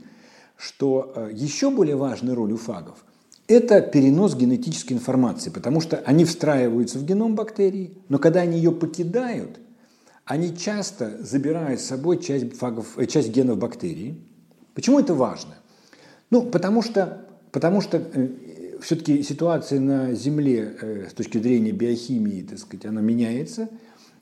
что 0.57 1.13
э, 1.15 1.29
еще 1.33 1.71
более 1.71 1.95
важная 1.95 2.35
роль 2.35 2.51
у 2.51 2.57
фагов– 2.57 2.97
это 3.49 3.81
перенос 3.81 4.35
генетической 4.35 4.93
информации, 4.93 5.49
потому 5.49 5.81
что 5.81 5.97
они 6.05 6.23
встраиваются 6.23 6.99
в 6.99 7.05
геном 7.05 7.33
бактерии, 7.33 7.97
но 8.07 8.19
когда 8.19 8.41
они 8.41 8.57
ее 8.57 8.71
покидают, 8.71 9.59
они 10.23 10.55
часто 10.55 11.17
забирают 11.21 11.81
с 11.81 11.85
собой 11.85 12.21
часть, 12.21 12.55
фагов, 12.55 12.97
э, 12.97 13.07
часть 13.07 13.29
генов 13.29 13.57
бактерий. 13.57 14.23
Почему 14.75 14.99
это 14.99 15.15
важно? 15.15 15.55
Ну, 16.29 16.43
потому 16.43 16.83
что, 16.83 17.25
потому 17.51 17.81
что 17.81 17.97
э, 17.97 18.27
все-таки 18.81 19.23
ситуация 19.23 19.79
на 19.79 20.13
Земле 20.13 20.75
э, 20.81 21.07
с 21.09 21.13
точки 21.13 21.37
зрения 21.37 21.71
биохимии, 21.71 22.41
так 22.41 22.59
сказать, 22.59 22.85
она 22.85 23.01
меняется. 23.01 23.69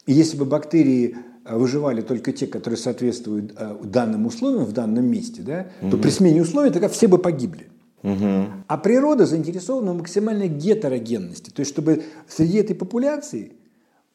И 0.05 0.13
если 0.13 0.37
бы 0.37 0.45
бактерии 0.45 1.17
э, 1.45 1.57
выживали 1.57 2.01
только 2.01 2.31
те, 2.31 2.47
которые 2.47 2.77
соответствуют 2.77 3.53
данным 3.83 4.25
условиям 4.25 4.65
в 4.65 4.71
данном 4.71 5.05
месте, 5.05 5.41
да, 5.41 5.67
угу. 5.81 5.91
то 5.91 5.97
при 5.97 6.09
смене 6.09 6.41
условий 6.41 6.71
тогда 6.71 6.89
все 6.89 7.07
бы 7.07 7.17
погибли. 7.17 7.67
Угу. 8.03 8.45
А 8.67 8.77
природа 8.77 9.25
заинтересована 9.25 9.93
в 9.93 9.97
максимальной 9.97 10.47
гетерогенности, 10.47 11.49
то 11.49 11.61
есть 11.61 11.71
чтобы 11.71 12.03
среди 12.27 12.59
этой 12.59 12.75
популяции 12.75 13.53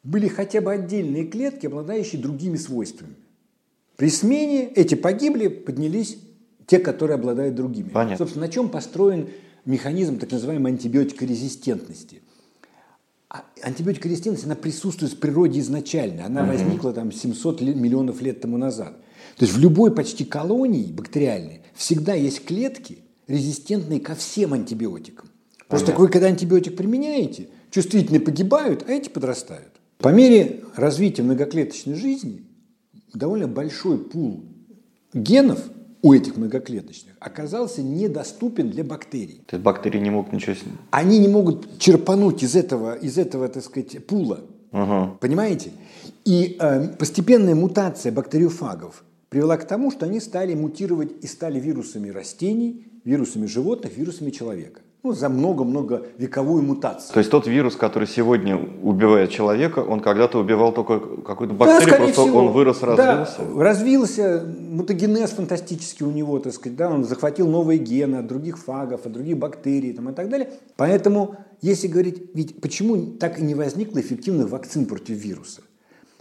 были 0.03 0.27
хотя 0.27 0.61
бы 0.61 0.71
отдельные 0.71 1.25
клетки, 1.25 1.67
обладающие 1.67 2.21
другими 2.21 2.57
свойствами. 2.57 3.15
При 3.95 4.09
смене 4.09 4.67
эти 4.67 4.95
погибли, 4.95 5.47
поднялись 5.47 6.17
те, 6.67 6.79
которые 6.79 7.15
обладают 7.15 7.55
другими. 7.55 7.89
Понятно. 7.89 8.17
Собственно, 8.17 8.45
на 8.45 8.51
чем 8.51 8.69
построен 8.69 9.29
механизм 9.65 10.19
так 10.19 10.31
называемой 10.31 10.73
антибиотикорезистентности. 10.73 12.21
А 13.29 13.43
антибиотикорезистентность, 13.63 14.45
она 14.45 14.55
присутствует 14.55 15.13
в 15.13 15.19
природе 15.19 15.59
изначально. 15.59 16.25
Она 16.25 16.43
угу. 16.43 16.51
возникла 16.51 16.93
там 16.93 17.11
700 17.11 17.61
миллионов 17.61 18.21
лет 18.21 18.41
тому 18.41 18.57
назад. 18.57 18.95
То 19.37 19.45
есть 19.45 19.55
в 19.55 19.59
любой 19.59 19.93
почти 19.93 20.25
колонии 20.25 20.91
бактериальной 20.91 21.61
всегда 21.73 22.13
есть 22.13 22.45
клетки, 22.45 22.99
резистентные 23.27 23.99
ко 23.99 24.15
всем 24.15 24.53
антибиотикам. 24.53 25.29
Просто 25.67 25.87
Понятно. 25.87 26.05
вы, 26.05 26.11
когда 26.11 26.27
антибиотик 26.27 26.75
применяете, 26.75 27.49
чувствительные 27.71 28.19
погибают, 28.19 28.85
а 28.87 28.91
эти 28.91 29.09
подрастают. 29.09 29.71
По 29.97 30.09
мере 30.09 30.63
развития 30.75 31.23
многоклеточной 31.23 31.95
жизни 31.95 32.45
довольно 33.13 33.47
большой 33.47 33.97
пул 33.97 34.43
генов 35.13 35.59
у 36.03 36.13
этих 36.13 36.35
многоклеточных 36.35 37.15
оказался 37.19 37.81
недоступен 37.81 38.69
для 38.69 38.83
бактерий. 38.83 39.41
То 39.47 39.55
есть 39.55 39.63
бактерии 39.63 39.99
не 39.99 40.11
могут 40.11 40.33
ничего 40.33 40.53
с 40.53 40.63
ним? 40.63 40.77
Они 40.91 41.17
не 41.17 41.29
могут 41.29 41.79
черпануть 41.79 42.43
из 42.43 42.55
этого, 42.55 42.93
из 42.93 43.17
этого 43.17 43.47
так 43.47 43.63
сказать, 43.63 44.05
пула. 44.05 44.41
Угу. 44.73 45.17
Понимаете? 45.21 45.71
И 46.25 46.57
э, 46.59 46.89
постепенная 46.99 47.55
мутация 47.55 48.11
бактериофагов 48.11 49.03
привела 49.29 49.55
к 49.57 49.65
тому, 49.65 49.91
что 49.91 50.05
они 50.05 50.19
стали 50.19 50.53
мутировать 50.53 51.11
и 51.21 51.27
стали 51.27 51.59
вирусами 51.59 52.09
растений, 52.09 52.85
вирусами 53.05 53.45
животных, 53.45 53.97
вирусами 53.97 54.31
человека 54.31 54.81
ну, 55.03 55.11
за 55.11 55.27
много-много 55.27 56.07
вековую 56.17 56.63
мутацию. 56.63 57.13
То 57.13 57.19
есть 57.19 57.29
тот 57.29 57.45
вирус, 57.45 57.75
который 57.75 58.07
сегодня 58.07 58.57
убивает 58.57 59.31
человека, 59.31 59.79
он 59.79 59.99
когда-то 59.99 60.39
убивал 60.39 60.71
только 60.71 60.99
какую-то 60.99 61.53
бактерию, 61.53 61.91
да, 61.91 61.97
просто 61.97 62.21
всего. 62.21 62.39
он 62.39 62.53
вырос, 62.53 62.81
развился? 62.81 63.37
Да, 63.39 63.63
развился, 63.63 64.55
мутагенез 64.69 65.31
фантастический 65.31 66.05
у 66.05 66.11
него, 66.11 66.39
так 66.39 66.53
сказать, 66.53 66.77
да, 66.77 66.89
он 66.89 67.03
захватил 67.03 67.49
новые 67.49 67.79
гены 67.79 68.17
от 68.17 68.27
других 68.27 68.57
фагов, 68.57 69.05
от 69.05 69.11
других 69.11 69.37
бактерий 69.37 69.91
там, 69.91 70.09
и 70.09 70.13
так 70.13 70.29
далее. 70.29 70.51
Поэтому, 70.77 71.35
если 71.61 71.87
говорить, 71.87 72.29
ведь 72.33 72.61
почему 72.61 72.95
так 73.17 73.39
и 73.39 73.43
не 73.43 73.55
возникло 73.55 73.99
эффективных 73.99 74.49
вакцин 74.51 74.85
против 74.85 75.17
вируса? 75.17 75.63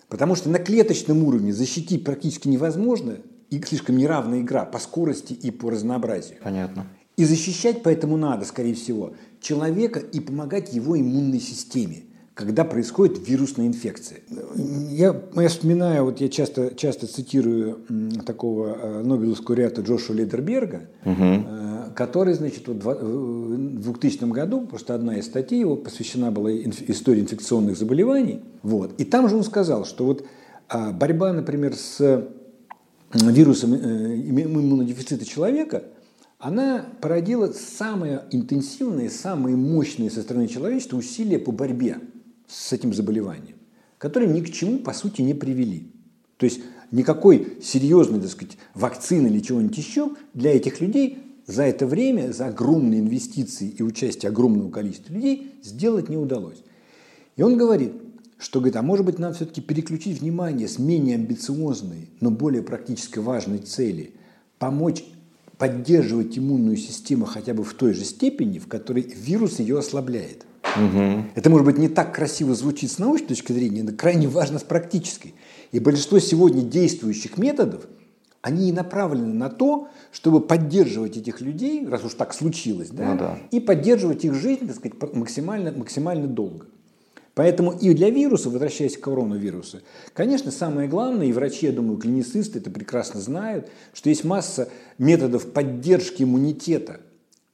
Потому 0.08 0.34
что 0.34 0.50
на 0.50 0.58
клеточном 0.58 1.22
уровне 1.22 1.52
защитить 1.52 2.04
практически 2.04 2.48
невозможно, 2.48 3.18
и 3.48 3.62
слишком 3.62 3.96
неравная 3.96 4.40
игра 4.40 4.64
по 4.64 4.78
скорости 4.78 5.34
и 5.34 5.50
по 5.50 5.70
разнообразию. 5.70 6.38
Понятно. 6.42 6.86
И 7.16 7.24
защищать 7.24 7.82
поэтому 7.82 8.16
надо, 8.16 8.44
скорее 8.44 8.74
всего, 8.74 9.12
человека 9.40 10.00
и 10.00 10.20
помогать 10.20 10.72
его 10.72 10.98
иммунной 10.98 11.40
системе, 11.40 12.04
когда 12.34 12.64
происходит 12.64 13.28
вирусная 13.28 13.66
инфекция. 13.66 14.20
Я, 14.56 15.20
я 15.34 15.48
вспоминаю, 15.48 16.04
вот 16.04 16.20
я 16.20 16.28
часто, 16.30 16.74
часто 16.74 17.06
цитирую 17.06 17.80
такого 18.24 18.78
э, 18.80 19.02
Нобелевского 19.02 19.56
ряда 19.56 19.82
Джошуа 19.82 20.14
Лейдерберга, 20.14 20.88
угу. 21.04 21.92
который, 21.94 22.32
значит, 22.32 22.66
вот 22.66 22.82
в 22.82 23.82
2000 23.82 24.24
году, 24.32 24.62
просто 24.62 24.94
одна 24.94 25.18
из 25.18 25.26
статей 25.26 25.60
его 25.60 25.76
посвящена 25.76 26.30
была 26.30 26.50
истории 26.50 27.20
инфекционных 27.20 27.76
заболеваний, 27.76 28.40
вот, 28.62 28.98
и 28.98 29.04
там 29.04 29.28
же 29.28 29.36
он 29.36 29.44
сказал, 29.44 29.84
что 29.84 30.06
вот 30.06 30.24
а, 30.68 30.92
борьба, 30.92 31.34
например, 31.34 31.74
с 31.74 32.26
вирусом 33.12 33.74
э, 33.74 34.16
иммунодефицита 34.16 35.26
человека– 35.26 35.84
она 36.42 36.84
породила 37.00 37.52
самые 37.52 38.24
интенсивные, 38.32 39.10
самые 39.10 39.54
мощные 39.54 40.10
со 40.10 40.22
стороны 40.22 40.48
человечества 40.48 40.96
усилия 40.96 41.38
по 41.38 41.52
борьбе 41.52 42.00
с 42.48 42.72
этим 42.72 42.92
заболеванием, 42.92 43.54
которые 43.96 44.32
ни 44.32 44.40
к 44.40 44.50
чему, 44.50 44.78
по 44.78 44.92
сути, 44.92 45.22
не 45.22 45.34
привели. 45.34 45.92
То 46.38 46.46
есть 46.46 46.58
никакой 46.90 47.58
серьезной, 47.62 48.20
так 48.20 48.30
сказать, 48.30 48.58
вакцины 48.74 49.28
или 49.28 49.38
чего-нибудь 49.38 49.78
еще 49.78 50.16
для 50.34 50.56
этих 50.56 50.80
людей 50.80 51.18
за 51.46 51.62
это 51.62 51.86
время, 51.86 52.32
за 52.32 52.46
огромные 52.46 52.98
инвестиции 52.98 53.68
и 53.68 53.84
участие 53.84 54.30
огромного 54.30 54.68
количества 54.68 55.12
людей 55.12 55.54
сделать 55.62 56.08
не 56.08 56.16
удалось. 56.16 56.64
И 57.36 57.42
он 57.42 57.56
говорит, 57.56 57.92
что 58.36 58.58
говорит, 58.58 58.74
а 58.74 58.82
может 58.82 59.06
быть 59.06 59.20
нам 59.20 59.32
все-таки 59.32 59.60
переключить 59.60 60.20
внимание 60.20 60.66
с 60.66 60.80
менее 60.80 61.14
амбициозной, 61.14 62.10
но 62.18 62.32
более 62.32 62.64
практически 62.64 63.20
важной 63.20 63.58
цели, 63.58 64.14
помочь 64.58 65.04
поддерживать 65.62 66.36
иммунную 66.36 66.76
систему 66.76 67.24
хотя 67.24 67.54
бы 67.54 67.62
в 67.62 67.72
той 67.74 67.94
же 67.94 68.02
степени, 68.02 68.58
в 68.58 68.66
которой 68.66 69.02
вирус 69.02 69.60
ее 69.60 69.78
ослабляет. 69.78 70.44
Угу. 70.76 71.26
Это, 71.36 71.50
может 71.50 71.64
быть, 71.64 71.78
не 71.78 71.88
так 71.88 72.12
красиво 72.12 72.52
звучит 72.56 72.90
с 72.90 72.98
научной 72.98 73.28
точки 73.28 73.52
зрения, 73.52 73.84
но 73.84 73.92
крайне 73.92 74.26
важно 74.26 74.58
с 74.58 74.64
практической. 74.64 75.36
И 75.70 75.78
большинство 75.78 76.18
сегодня 76.18 76.62
действующих 76.62 77.38
методов, 77.38 77.86
они 78.40 78.70
и 78.70 78.72
направлены 78.72 79.34
на 79.34 79.50
то, 79.50 79.86
чтобы 80.10 80.40
поддерживать 80.40 81.16
этих 81.16 81.40
людей, 81.40 81.86
раз 81.86 82.04
уж 82.04 82.14
так 82.14 82.34
случилось, 82.34 82.88
да, 82.90 83.12
ну, 83.12 83.16
да. 83.16 83.38
и 83.52 83.60
поддерживать 83.60 84.24
их 84.24 84.34
жизнь, 84.34 84.66
так 84.66 84.74
сказать, 84.74 85.14
максимально, 85.14 85.70
максимально 85.70 86.26
долго. 86.26 86.66
Поэтому 87.34 87.72
и 87.72 87.94
для 87.94 88.10
вируса, 88.10 88.50
возвращаясь 88.50 88.96
к 88.96 89.00
коронавирусу, 89.00 89.80
конечно, 90.12 90.50
самое 90.50 90.86
главное, 90.88 91.26
и 91.26 91.32
врачи, 91.32 91.66
я 91.66 91.72
думаю, 91.72 91.98
клиницисты 91.98 92.58
это 92.58 92.70
прекрасно 92.70 93.20
знают, 93.20 93.70
что 93.94 94.10
есть 94.10 94.24
масса 94.24 94.68
методов 94.98 95.50
поддержки 95.52 96.24
иммунитета 96.24 97.00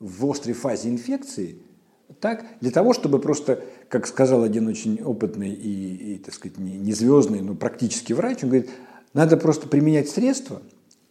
в 0.00 0.28
острой 0.28 0.54
фазе 0.54 0.88
инфекции, 0.88 1.58
так, 2.20 2.44
для 2.60 2.70
того, 2.70 2.92
чтобы 2.92 3.20
просто, 3.20 3.62
как 3.88 4.06
сказал 4.06 4.42
один 4.42 4.66
очень 4.66 5.00
опытный 5.02 5.50
и, 5.50 6.14
и 6.14 6.18
так 6.18 6.34
сказать, 6.34 6.58
не, 6.58 6.76
не 6.76 6.92
звездный, 6.92 7.40
но 7.40 7.54
практически 7.54 8.12
врач, 8.12 8.42
он 8.42 8.50
говорит, 8.50 8.70
надо 9.14 9.36
просто 9.36 9.68
применять 9.68 10.08
средства, 10.08 10.62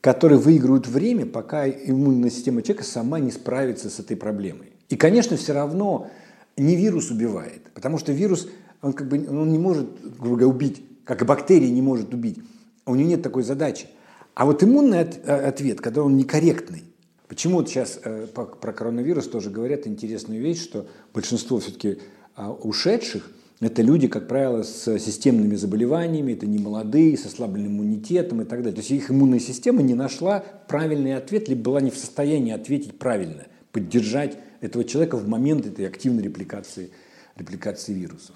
которые 0.02 0.40
выигрывают 0.40 0.88
время, 0.88 1.26
пока 1.26 1.70
иммунная 1.70 2.30
система 2.30 2.62
человека 2.62 2.84
сама 2.84 3.20
не 3.20 3.32
справится 3.32 3.90
с 3.90 4.00
этой 4.00 4.18
проблемой. 4.18 4.74
И, 4.90 4.96
конечно, 4.96 5.38
все 5.38 5.54
равно 5.54 6.10
не 6.58 6.76
вирус 6.76 7.12
убивает, 7.12 7.72
потому 7.74 7.98
что 7.98 8.12
вирус, 8.12 8.50
он 8.82 8.94
как 8.94 9.08
бы 9.08 9.26
он 9.30 9.52
не 9.52 9.60
может, 9.60 9.88
грубо 10.18 10.38
говоря, 10.38 10.48
убить, 10.48 10.84
как 11.04 11.22
и 11.22 11.26
бактерия 11.26 11.70
не 11.70 11.82
может 11.82 12.14
убить. 12.14 12.40
У 12.86 12.96
него 12.96 13.10
нет 13.10 13.22
такой 13.22 13.44
задачи. 13.44 13.88
А 14.34 14.46
вот 14.46 14.64
иммунный 14.64 15.00
э, 15.00 15.48
ответ, 15.48 15.82
когда 15.82 16.04
он 16.04 16.18
некорректный, 16.18 16.84
почему 17.28 17.58
вот 17.58 17.70
сейчас 17.70 18.00
э, 18.04 18.28
про 18.28 18.74
коронавирус 18.74 19.28
тоже 19.28 19.50
говорят 19.50 19.88
интересную 19.88 20.42
вещь, 20.42 20.62
что 20.62 20.88
большинство 21.14 21.60
все-таки 21.60 22.00
а, 22.36 22.52
ушедших 22.52 23.32
это 23.60 23.82
люди, 23.82 24.08
как 24.08 24.28
правило, 24.28 24.62
с 24.62 25.00
системными 25.00 25.56
заболеваниями, 25.56 26.34
это 26.34 26.46
не 26.46 26.60
молодые, 26.60 27.18
с 27.18 27.26
ослабленным 27.26 27.72
иммунитетом 27.72 28.42
и 28.42 28.46
так 28.46 28.60
далее. 28.60 28.74
То 28.74 28.82
есть 28.82 28.92
их 28.92 29.10
иммунная 29.10 29.40
система 29.40 29.82
не 29.82 29.96
нашла 29.96 30.44
правильный 30.68 31.16
ответ, 31.16 31.50
либо 31.50 31.64
была 31.64 31.82
не 31.82 31.90
в 31.90 31.98
состоянии 31.98 32.54
ответить 32.54 33.00
правильно, 33.00 33.48
поддержать 33.72 34.38
этого 34.62 34.84
человека 34.84 35.18
в 35.18 35.28
момент 35.28 35.66
этой 35.66 35.88
активной 35.88 36.24
репликации, 36.24 36.92
репликации 37.36 37.94
вирусов. 37.94 38.36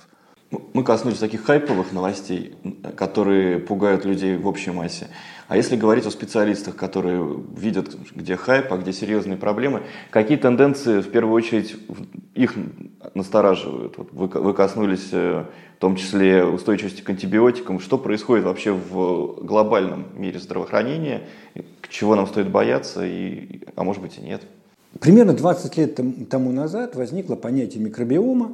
Мы 0.74 0.84
коснулись 0.84 1.20
таких 1.20 1.46
хайповых 1.46 1.94
новостей, 1.94 2.56
которые 2.98 3.58
пугают 3.58 4.04
людей 4.04 4.36
в 4.36 4.48
общей 4.48 4.72
массе. 4.72 5.08
А 5.48 5.56
если 5.56 5.78
говорить 5.78 6.06
о 6.06 6.12
специалистах, 6.12 6.76
которые 6.76 7.42
видят, 7.56 7.96
где 8.14 8.36
хайп, 8.36 8.72
а 8.72 8.78
где 8.78 8.92
серьезные 8.92 9.38
проблемы, 9.38 9.84
какие 10.10 10.38
тенденции 10.38 11.00
в 11.00 11.10
первую 11.10 11.34
очередь 11.36 11.78
их 12.36 12.56
настораживают? 13.14 13.98
Вот 13.98 14.12
вы, 14.12 14.28
вы 14.28 14.54
коснулись 14.54 15.10
э, 15.14 15.46
в 15.78 15.80
том 15.80 15.96
числе 15.96 16.44
устойчивости 16.44 17.02
к 17.02 17.10
антибиотикам. 17.10 17.80
Что 17.80 17.98
происходит 17.98 18.44
вообще 18.44 18.74
в 18.74 19.44
глобальном 19.44 20.08
мире 20.16 20.40
здравоохранения? 20.40 21.28
Чего 21.90 22.16
нам 22.16 22.28
стоит 22.28 22.50
бояться, 22.50 23.06
и, 23.06 23.62
а 23.76 23.84
может 23.86 24.02
быть 24.02 24.18
и 24.18 24.22
нет? 24.22 24.42
Примерно 25.00 25.34
20 25.34 25.78
лет 25.78 26.00
тому 26.30 26.52
назад 26.52 26.96
возникло 26.96 27.36
понятие 27.36 27.84
микробиома 27.84 28.52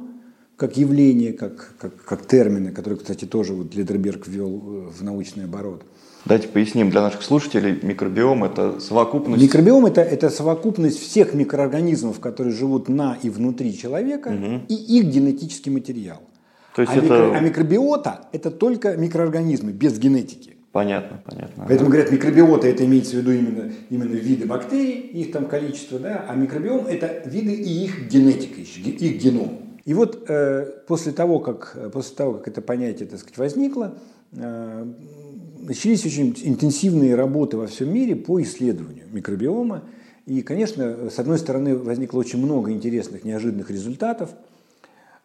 как 0.58 0.76
явление, 0.76 1.32
как, 1.32 1.74
как, 1.78 2.04
как 2.04 2.26
термины, 2.26 2.72
которые, 2.72 2.98
кстати, 2.98 3.24
тоже 3.24 3.54
вот 3.54 3.74
Ледерберг 3.76 4.26
ввел 4.26 4.48
э, 4.48 4.88
в 4.90 5.04
научный 5.04 5.44
оборот. 5.44 5.84
Давайте 6.24 6.48
поясним 6.48 6.90
для 6.90 7.00
наших 7.00 7.22
слушателей. 7.22 7.78
Микробиом– 7.80 8.42
это 8.44 8.80
совокупность… 8.80 9.40
Микробиом– 9.40 9.86
это, 9.86 10.00
это 10.00 10.30
совокупность 10.30 10.98
всех 10.98 11.32
микроорганизмов, 11.32 12.18
которые 12.18 12.52
живут 12.52 12.88
на 12.88 13.16
и 13.22 13.30
внутри 13.30 13.76
человека, 13.78 14.28
угу. 14.28 14.62
и 14.68 14.74
их 14.74 15.04
генетический 15.06 15.70
материал. 15.70 16.20
То 16.74 16.82
есть 16.82 16.92
а, 16.92 16.98
это... 16.98 17.04
микро, 17.04 17.36
а 17.36 17.40
микробиота– 17.40 18.28
это 18.32 18.50
только 18.50 18.96
микроорганизмы, 18.96 19.70
без 19.70 19.96
генетики. 19.96 20.56
Понятно, 20.72 21.22
понятно. 21.24 21.64
Поэтому 21.66 21.88
говорят, 21.88 22.12
микробиота 22.12 22.68
это 22.68 22.84
имеется 22.84 23.16
в 23.16 23.20
виду 23.20 23.32
именно, 23.32 23.72
именно 23.88 24.14
виды 24.14 24.46
бактерий, 24.46 25.00
их 25.00 25.32
там 25.32 25.46
количество, 25.46 25.98
да, 25.98 26.26
а 26.28 26.34
микробиом 26.34 26.86
это 26.86 27.22
виды 27.24 27.54
и 27.54 27.84
их 27.84 28.08
генетика, 28.08 28.60
их 28.60 29.22
геном. 29.22 29.60
И 29.86 29.94
вот 29.94 30.26
э, 30.28 30.66
после, 30.86 31.12
того, 31.12 31.40
как, 31.40 31.90
после 31.92 32.14
того, 32.14 32.34
как 32.34 32.48
это 32.48 32.60
понятие 32.60 33.08
так 33.08 33.18
сказать, 33.18 33.38
возникло, 33.38 33.98
э, 34.32 34.86
начались 35.60 36.04
очень 36.04 36.34
интенсивные 36.44 37.14
работы 37.14 37.56
во 37.56 37.66
всем 37.66 37.92
мире 37.92 38.14
по 38.14 38.42
исследованию 38.42 39.06
микробиома. 39.10 39.84
И, 40.26 40.42
конечно, 40.42 41.08
с 41.08 41.18
одной 41.18 41.38
стороны, 41.38 41.78
возникло 41.78 42.18
очень 42.18 42.38
много 42.38 42.72
интересных, 42.72 43.24
неожиданных 43.24 43.70
результатов, 43.70 44.34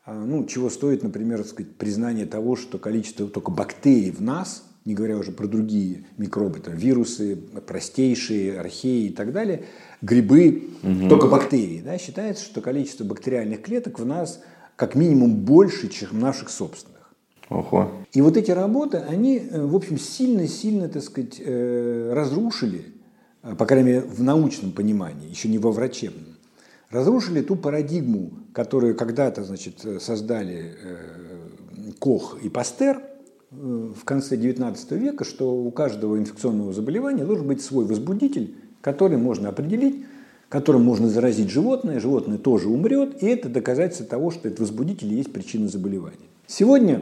э, 0.05 0.13
ну, 0.13 0.45
чего 0.45 0.69
стоит, 0.69 1.03
например, 1.03 1.43
сказать, 1.43 1.75
признание 1.75 2.25
того, 2.25 2.55
что 2.55 2.77
количество 2.77 3.27
только 3.27 3.51
бактерий 3.51 4.11
в 4.11 4.21
нас– 4.21 4.63
не 4.85 4.93
говоря 4.93 5.17
уже 5.17 5.31
про 5.31 5.47
другие 5.47 6.05
микробы, 6.17 6.59
там, 6.59 6.75
вирусы, 6.75 7.35
простейшие, 7.35 8.59
археи 8.59 9.07
и 9.07 9.09
так 9.09 9.31
далее, 9.31 9.63
грибы, 10.01 10.69
угу. 10.83 11.09
только 11.09 11.27
бактерии. 11.27 11.81
Да, 11.83 11.97
считается, 11.97 12.43
что 12.43 12.61
количество 12.61 13.03
бактериальных 13.03 13.61
клеток 13.61 13.99
в 13.99 14.05
нас 14.05 14.41
как 14.75 14.95
минимум 14.95 15.35
больше, 15.35 15.87
чем 15.87 16.19
наших 16.19 16.49
собственных. 16.49 17.13
Ого. 17.49 17.91
И 18.13 18.21
вот 18.21 18.35
эти 18.35 18.51
работы, 18.51 18.97
они, 18.97 19.37
э, 19.37 19.65
в 19.65 19.75
общем, 19.75 19.97
сильно-сильно, 19.97 20.89
так 20.89 21.03
сказать, 21.03 21.39
э, 21.39 22.11
разрушили, 22.13 22.85
э, 23.43 23.55
по 23.55 23.65
крайней 23.65 23.87
мере, 23.87 24.01
в 24.01 24.21
научном 24.23 24.71
понимании, 24.71 25.29
еще 25.29 25.47
не 25.49 25.59
во 25.59 25.71
врачебном, 25.71 26.37
разрушили 26.89 27.41
ту 27.41 27.55
парадигму, 27.55 28.31
которую 28.53 28.95
когда-то, 28.95 29.43
значит, 29.43 29.85
создали 29.99 30.75
Кох 31.99 32.37
и 32.41 32.49
Пастер– 32.49 33.01
в 33.55 34.03
конце 34.03 34.35
XIX 34.35 34.97
века, 34.97 35.23
что 35.23 35.53
у 35.55 35.71
каждого 35.71 36.17
инфекционного 36.17 36.73
заболевания 36.73 37.23
должен 37.23 37.47
быть 37.47 37.61
свой 37.61 37.85
возбудитель, 37.85 38.55
который 38.81 39.17
можно 39.17 39.49
определить, 39.49 40.05
которым 40.49 40.83
можно 40.83 41.09
заразить 41.09 41.49
животное, 41.49 41.99
животное 41.99 42.37
тоже 42.37 42.69
умрет, 42.69 43.21
и 43.23 43.27
это 43.27 43.49
доказательство 43.49 44.05
того, 44.05 44.31
что 44.31 44.47
этот 44.47 44.61
возбудитель 44.61 45.11
и 45.13 45.15
есть 45.17 45.31
причина 45.31 45.67
заболевания. 45.67 46.27
Сегодня 46.47 47.01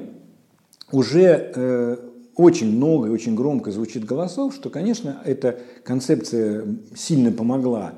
уже 0.91 1.51
э, 1.55 1.97
очень 2.35 2.75
много 2.75 3.07
и 3.07 3.11
очень 3.11 3.35
громко 3.35 3.71
звучит 3.71 4.05
голосов, 4.05 4.53
что, 4.53 4.69
конечно, 4.69 5.21
эта 5.25 5.59
концепция 5.83 6.65
сильно 6.95 7.31
помогла, 7.31 7.95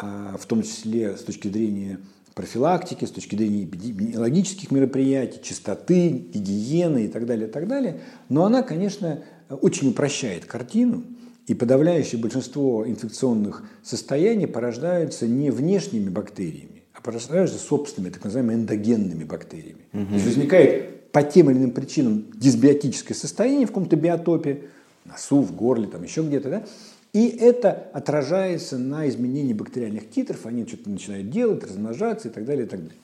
э, 0.00 0.36
в 0.38 0.46
том 0.46 0.62
числе 0.62 1.16
с 1.16 1.22
точки 1.22 1.48
зрения 1.48 2.00
профилактики, 2.38 3.04
с 3.04 3.10
точки 3.10 3.34
зрения 3.34 3.64
эпидемиологических 3.64 4.70
мероприятий, 4.70 5.40
чистоты, 5.42 6.08
гигиены 6.08 7.06
и 7.06 7.08
так 7.08 7.26
далее, 7.26 7.48
и 7.48 7.50
так 7.50 7.66
далее. 7.66 8.00
Но 8.28 8.44
она, 8.44 8.62
конечно, 8.62 9.24
очень 9.48 9.88
упрощает 9.88 10.44
картину, 10.44 11.02
и 11.48 11.54
подавляющее 11.54 12.20
большинство 12.20 12.86
инфекционных 12.86 13.64
состояний 13.82 14.46
порождаются 14.46 15.26
не 15.26 15.50
внешними 15.50 16.10
бактериями, 16.10 16.84
а 16.92 17.00
порождаются 17.00 17.58
собственными, 17.58 18.12
так 18.12 18.22
называемыми 18.22 18.60
эндогенными 18.60 19.24
бактериями. 19.24 19.86
Угу. 19.92 20.06
То 20.06 20.14
есть 20.14 20.26
возникает 20.26 21.10
по 21.10 21.24
тем 21.24 21.50
или 21.50 21.58
иным 21.58 21.72
причинам 21.72 22.26
дисбиотическое 22.34 23.16
состояние 23.16 23.66
в 23.66 23.70
каком-то 23.70 23.96
биотопе, 23.96 24.66
носу, 25.04 25.40
в 25.40 25.56
горле, 25.56 25.88
там 25.88 26.04
еще 26.04 26.22
где-то, 26.22 26.50
да, 26.50 26.64
и 27.12 27.28
это 27.28 27.88
отражается 27.92 28.78
на 28.78 29.08
изменении 29.08 29.52
бактериальных 29.52 30.10
титров, 30.10 30.46
они 30.46 30.66
что-то 30.66 30.90
начинают 30.90 31.30
делать, 31.30 31.64
размножаться 31.64 32.28
и 32.28 32.30
так 32.30 32.44
далее, 32.44 32.66
и 32.66 32.68
так 32.68 32.80
далее. 32.80 32.98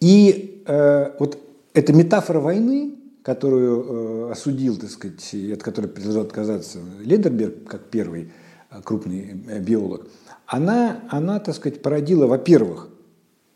И 0.00 0.62
э, 0.66 1.12
вот 1.18 1.38
эта 1.74 1.92
метафора 1.92 2.40
войны, 2.40 2.94
которую 3.22 4.28
э, 4.28 4.32
осудил, 4.32 4.76
так 4.76 4.90
сказать, 4.90 5.34
и 5.34 5.52
от 5.52 5.62
которой 5.62 5.86
предложил 5.86 6.22
отказаться 6.22 6.78
Ледерберг, 7.00 7.64
как 7.64 7.82
первый 7.90 8.30
э, 8.70 8.80
крупный 8.82 9.42
э, 9.48 9.58
биолог, 9.60 10.06
она, 10.46 11.00
она, 11.10 11.40
так 11.40 11.56
сказать, 11.56 11.82
породила, 11.82 12.26
во-первых, 12.26 12.88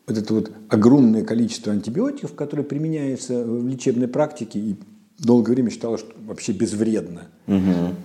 вот 0.05 0.17
это 0.17 0.33
вот 0.33 0.51
огромное 0.67 1.23
количество 1.23 1.71
антибиотиков, 1.71 2.35
которые 2.35 2.65
применяются 2.65 3.41
в 3.43 3.67
лечебной 3.67 4.09
практике 4.09 4.59
и 4.59 4.75
долгое 5.17 5.53
время 5.53 5.69
считалось, 5.69 6.01
что 6.01 6.11
вообще 6.25 6.51
безвредно. 6.51 7.27
Угу. 7.47 7.95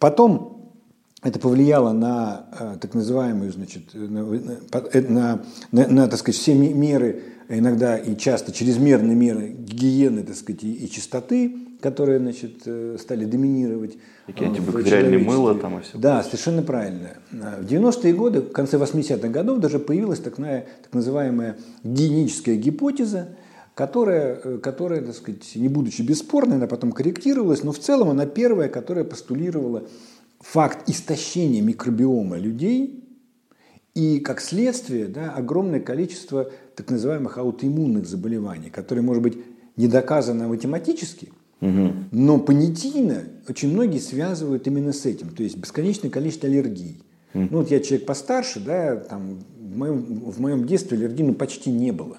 Потом 0.00 0.63
это 1.24 1.38
повлияло 1.40 1.92
на 1.92 2.46
э, 2.58 2.76
так 2.80 2.94
называемую, 2.94 3.50
значит, 3.50 3.94
на, 3.94 4.24
на, 4.24 5.42
на, 5.72 5.88
на, 5.88 6.08
так 6.08 6.18
сказать, 6.18 6.38
все 6.38 6.54
меры, 6.54 7.22
иногда 7.48 7.96
и 7.96 8.14
часто 8.14 8.52
чрезмерные 8.52 9.16
меры 9.16 9.48
гигиены, 9.48 10.22
так 10.22 10.36
сказать, 10.36 10.62
и, 10.62 10.72
и 10.72 10.90
чистоты, 10.90 11.56
которые, 11.80 12.18
значит, 12.18 12.62
э, 12.66 12.98
стали 13.00 13.24
доминировать. 13.24 13.96
Какие 14.26 14.48
антибактериальные 14.48 15.18
мыло 15.18 15.54
там 15.54 15.78
и 15.78 15.82
все. 15.82 15.96
Да, 15.96 16.22
совершенно 16.22 16.62
правильно. 16.62 17.14
В 17.30 17.64
90-е 17.64 18.12
годы, 18.12 18.42
в 18.42 18.52
конце 18.52 18.76
80-х 18.76 19.28
годов 19.28 19.60
даже 19.60 19.78
появилась 19.78 20.20
так, 20.20 20.36
так 20.36 20.92
называемая 20.92 21.56
гигиеническая 21.82 22.56
гипотеза, 22.56 23.30
которая, 23.74 24.38
э, 24.44 24.58
которая, 24.58 25.00
так 25.00 25.14
сказать, 25.14 25.56
не 25.56 25.68
будучи 25.68 26.02
бесспорной, 26.02 26.56
она 26.56 26.66
потом 26.66 26.92
корректировалась, 26.92 27.62
но 27.62 27.72
в 27.72 27.78
целом 27.78 28.10
она 28.10 28.26
первая, 28.26 28.68
которая 28.68 29.04
постулировала 29.04 29.84
факт 30.44 30.88
истощения 30.88 31.62
микробиома 31.62 32.36
людей 32.36 33.02
и, 33.94 34.18
как 34.20 34.40
следствие, 34.40 35.06
да, 35.06 35.32
огромное 35.32 35.80
количество 35.80 36.50
так 36.76 36.90
называемых 36.90 37.38
аутоиммунных 37.38 38.06
заболеваний, 38.06 38.68
которые, 38.68 39.02
может 39.02 39.22
быть, 39.22 39.38
не 39.76 39.88
доказаны 39.88 40.46
математически, 40.46 41.32
угу. 41.60 41.92
но 42.10 42.38
понятийно 42.38 43.24
очень 43.48 43.72
многие 43.72 43.98
связывают 43.98 44.66
именно 44.66 44.92
с 44.92 45.06
этим. 45.06 45.30
То 45.30 45.42
есть 45.42 45.56
бесконечное 45.56 46.10
количество 46.10 46.48
аллергий. 46.48 47.00
Угу. 47.32 47.48
Ну 47.50 47.58
вот 47.58 47.70
я 47.70 47.80
человек 47.80 48.06
постарше, 48.06 48.60
да, 48.60 48.96
там, 48.96 49.38
в, 49.58 49.76
моем, 49.76 50.02
в 50.30 50.40
моем 50.40 50.66
детстве 50.66 50.98
аллергии 50.98 51.22
ну, 51.22 51.34
почти 51.34 51.70
не 51.70 51.92
было. 51.92 52.18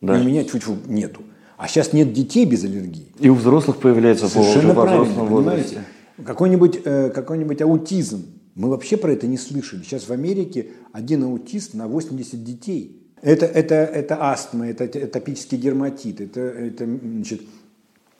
Да. 0.00 0.18
И 0.18 0.22
у 0.22 0.24
меня 0.24 0.44
чуть-чуть 0.44 0.88
нету. 0.88 1.22
А 1.56 1.68
сейчас 1.68 1.92
нет 1.92 2.12
детей 2.12 2.44
без 2.44 2.64
аллергии. 2.64 3.06
И 3.20 3.28
у 3.28 3.34
взрослых 3.34 3.76
появляется 3.76 4.28
Совершенно 4.28 4.74
по 4.74 4.82
правильно, 4.82 5.14
понимаете? 5.14 5.30
Возрасте. 5.30 5.80
Какой-нибудь 6.24 6.80
э, 6.84 7.10
какой 7.10 7.44
аутизм. 7.44 8.26
Мы 8.54 8.68
вообще 8.68 8.96
про 8.96 9.12
это 9.12 9.26
не 9.26 9.38
слышали. 9.38 9.82
Сейчас 9.82 10.08
в 10.08 10.12
Америке 10.12 10.68
один 10.92 11.24
аутист 11.24 11.74
на 11.74 11.88
80 11.88 12.44
детей. 12.44 13.02
Это, 13.22 13.46
это, 13.46 13.74
это 13.74 14.30
астма, 14.30 14.68
это 14.68 14.84
атопический 14.84 15.56
дерматит, 15.56 16.20
это, 16.20 16.40
это 16.40 16.84
значит, 16.84 17.42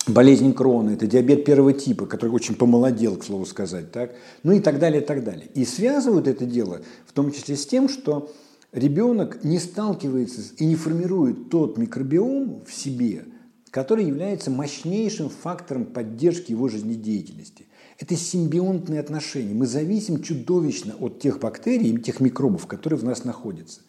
болезнь 0.06 0.52
крона, 0.54 0.90
это 0.90 1.08
диабет 1.08 1.44
первого 1.44 1.72
типа, 1.72 2.06
который 2.06 2.30
очень 2.30 2.54
помолодел, 2.54 3.16
к 3.16 3.24
слову 3.24 3.44
сказать, 3.44 3.90
так? 3.90 4.12
ну 4.44 4.52
и 4.52 4.60
так 4.60 4.78
далее, 4.78 5.02
и 5.02 5.04
так 5.04 5.24
далее. 5.24 5.48
И 5.54 5.64
связывают 5.64 6.28
это 6.28 6.46
дело 6.46 6.82
в 7.04 7.12
том 7.12 7.32
числе 7.32 7.56
с 7.56 7.66
тем, 7.66 7.88
что 7.88 8.32
ребенок 8.72 9.44
не 9.44 9.58
сталкивается 9.58 10.40
и 10.56 10.64
не 10.66 10.76
формирует 10.76 11.50
тот 11.50 11.78
микробиом 11.78 12.64
в 12.64 12.72
себе, 12.72 13.24
который 13.70 14.04
является 14.04 14.50
мощнейшим 14.50 15.30
фактором 15.30 15.84
поддержки 15.84 16.52
его 16.52 16.68
жизнедеятельности. 16.68 17.66
Это 17.98 18.16
симбионтные 18.16 19.00
отношения. 19.00 19.54
Мы 19.54 19.66
зависим 19.66 20.22
чудовищно 20.22 20.94
от 20.98 21.20
тех 21.20 21.38
бактерий 21.38 21.94
и 21.94 21.98
тех 21.98 22.20
микробов, 22.20 22.66
которые 22.66 22.98
в 22.98 23.04
нас 23.04 23.24
находятся. 23.24 23.80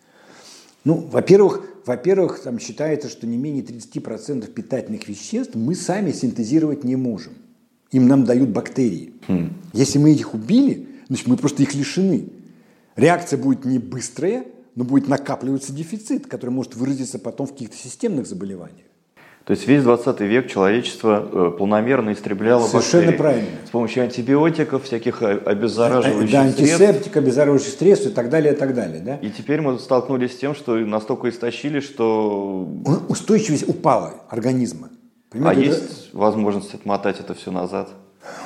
Ну, 0.83 0.95
во-первых, 0.95 1.65
во-первых, 1.85 2.39
там 2.39 2.59
считается, 2.59 3.09
что 3.09 3.25
не 3.25 3.37
менее 3.37 3.63
30% 3.63 4.51
питательных 4.51 5.07
веществ 5.07 5.55
мы 5.55 5.75
сами 5.75 6.11
синтезировать 6.11 6.83
не 6.83 6.95
можем. 6.95 7.33
Им 7.91 8.07
нам 8.07 8.25
дают 8.25 8.49
бактерии. 8.49 9.13
Хм. 9.27 9.53
Если 9.71 9.99
мы 9.99 10.11
их 10.11 10.33
убили, 10.33 10.87
значит, 11.07 11.27
мы 11.27 11.37
просто 11.37 11.63
их 11.63 11.73
лишены. 11.73 12.29
Реакция 12.95 13.37
будет 13.37 13.65
не 13.65 13.79
быстрая, 13.79 14.45
но 14.75 14.83
будет 14.83 15.07
накапливаться 15.07 15.71
дефицит, 15.71 16.27
который 16.27 16.49
может 16.49 16.75
выразиться 16.75 17.19
потом 17.19 17.47
в 17.47 17.51
каких-то 17.51 17.77
системных 17.77 18.27
заболеваниях. 18.27 18.87
То 19.45 19.51
есть 19.51 19.67
весь 19.67 19.83
20 19.83 20.21
век 20.21 20.49
человечество 20.49 21.27
э, 21.29 21.57
полномерно 21.57 22.13
истребляло 22.13 22.65
Совершенно 22.65 23.07
бактерии. 23.07 23.17
правильно. 23.17 23.49
С 23.67 23.69
помощью 23.71 24.03
антибиотиков, 24.03 24.83
всяких 24.85 25.21
э, 25.21 25.37
обеззараживающих 25.37 26.31
да, 26.31 26.41
антисептик, 26.43 27.17
обеззараживающих 27.17 27.77
средств 27.77 28.07
и 28.07 28.11
так 28.11 28.29
далее, 28.29 28.53
и 28.53 28.55
так 28.55 28.73
далее. 28.73 29.01
Да? 29.01 29.17
И 29.17 29.29
теперь 29.29 29.59
мы 29.59 29.79
столкнулись 29.79 30.31
с 30.31 30.37
тем, 30.37 30.55
что 30.55 30.75
настолько 30.77 31.29
истощили, 31.29 31.81
что... 31.81 32.69
Устойчивость 33.09 33.67
упала 33.67 34.21
организма. 34.29 34.89
Понимаете, 35.29 35.61
а 35.61 35.65
это... 35.65 35.75
есть 35.75 36.13
возможность 36.13 36.73
отмотать 36.73 37.19
это 37.19 37.33
все 37.33 37.51
назад? 37.51 37.89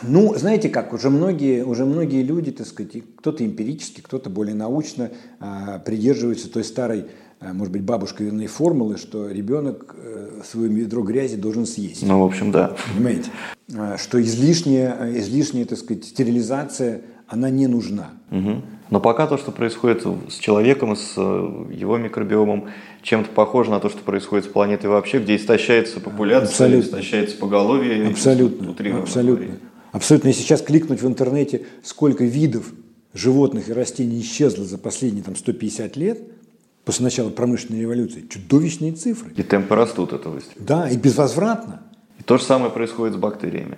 Ну, 0.02 0.34
знаете 0.36 0.70
как, 0.70 0.94
уже 0.94 1.10
многие, 1.10 1.64
уже 1.64 1.86
многие 1.86 2.24
люди, 2.24 2.52
так 2.52 2.66
сказать, 2.66 3.04
кто-то 3.18 3.46
эмпирически, 3.46 4.02
кто-то 4.02 4.30
более 4.30 4.56
научно 4.56 5.12
а, 5.40 5.80
придерживаются 5.80 6.52
той 6.52 6.64
старой, 6.64 7.02
а, 7.02 7.06
может 7.42 7.72
быть, 7.72 7.84
бабушкиной 7.84 8.48
формулы, 8.48 8.98
что 8.98 9.30
ребенок 9.30 9.96
а, 9.98 10.42
свое 10.44 10.70
ведро 10.70 11.04
грязи 11.04 11.36
должен 11.36 11.66
съесть. 11.66 12.04
Ну, 12.04 12.22
в 12.22 12.26
общем, 12.26 12.52
да. 12.52 12.76
Понимаете? 12.94 13.30
А, 13.76 13.98
что 13.98 14.22
излишняя, 14.22 15.12
излишняя, 15.20 15.66
так 15.66 15.78
сказать, 15.78 16.06
стерилизация, 16.06 17.02
она 17.28 17.50
не 17.50 17.68
нужна. 17.68 18.12
Угу. 18.32 18.62
Но 18.90 19.00
пока 19.02 19.28
то, 19.28 19.38
что 19.38 19.52
происходит 19.52 20.06
с 20.30 20.36
человеком, 20.36 20.96
с 20.96 21.14
э, 21.18 21.66
его 21.74 21.98
микробиомом, 21.98 22.70
чем-то 23.02 23.30
похоже 23.32 23.70
на 23.70 23.80
то, 23.80 23.90
что 23.90 24.00
происходит 24.00 24.46
с 24.46 24.48
планетой 24.48 24.90
вообще, 24.90 25.20
где 25.20 25.36
истощается 25.36 26.00
популяция, 26.00 26.50
Абсолютно. 26.50 26.88
истощается 26.88 27.38
поголовье. 27.38 28.08
Абсолютно. 28.08 28.72
Абсолютно. 28.72 29.58
Абсолютно. 29.92 30.28
Если 30.30 30.42
сейчас 30.42 30.62
кликнуть 30.62 31.02
в 31.02 31.08
интернете, 31.08 31.66
сколько 31.84 32.24
видов 32.24 32.72
животных 33.14 33.70
и 33.70 33.74
растений 33.74 34.22
исчезло 34.22 34.64
за 34.64 34.78
последние 34.78 35.24
там, 35.24 35.36
150 35.36 35.98
лет, 35.98 36.22
после 36.88 37.04
начала 37.04 37.30
промышленной 37.30 37.82
революции, 37.82 38.26
чудовищные 38.30 38.94
цифры. 38.94 39.34
И 39.36 39.44
темпы 39.44 39.76
растут 39.76 40.14
этого. 40.14 40.40
Да, 40.58 40.90
и 40.90 40.96
безвозвратно. 40.96 41.82
И 42.18 42.24
то 42.24 42.38
же 42.38 42.44
самое 42.46 42.72
происходит 42.72 43.16
с 43.16 43.18
бактериями. 43.18 43.78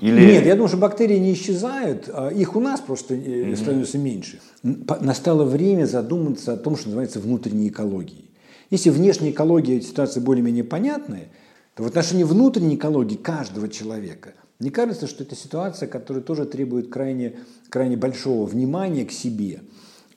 Или... 0.00 0.24
Нет, 0.24 0.46
я 0.46 0.54
думаю, 0.54 0.68
что 0.68 0.78
бактерии 0.78 1.18
не 1.18 1.34
исчезают, 1.34 2.08
а 2.10 2.30
их 2.30 2.56
у 2.56 2.60
нас 2.60 2.80
просто 2.80 3.14
э, 3.14 3.54
становится 3.54 3.98
меньше. 3.98 4.40
Настало 4.62 5.44
время 5.44 5.84
задуматься 5.84 6.54
о 6.54 6.56
том, 6.56 6.76
что 6.76 6.86
называется 6.86 7.20
внутренней 7.20 7.68
экологией. 7.68 8.30
Если 8.70 8.88
внешняя 8.88 9.30
экология 9.30 9.82
ситуация 9.82 10.22
более-менее 10.22 10.64
понятная, 10.64 11.28
то 11.74 11.82
в 11.82 11.86
отношении 11.86 12.24
внутренней 12.24 12.76
экологии 12.76 13.16
каждого 13.16 13.68
человека, 13.68 14.32
мне 14.58 14.70
кажется, 14.70 15.06
что 15.06 15.22
это 15.22 15.36
ситуация, 15.36 15.86
которая 15.86 16.24
тоже 16.24 16.46
требует 16.46 16.88
крайне, 16.88 17.34
крайне 17.68 17.98
большого 17.98 18.46
внимания 18.46 19.04
к 19.04 19.12
себе. 19.12 19.60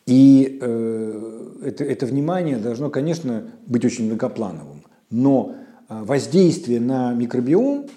И 0.06 0.60
э, 0.62 1.52
это, 1.64 1.84
это 1.84 2.06
внимание 2.06 2.58
должно, 2.58 2.90
конечно, 2.90 3.50
быть 3.66 3.84
очень 3.86 4.06
многоплановым. 4.06 4.84
Но 5.10 5.56
э, 5.90 6.04
воздействие 6.04 6.80
на 6.80 7.14
микробиом, 7.14 7.88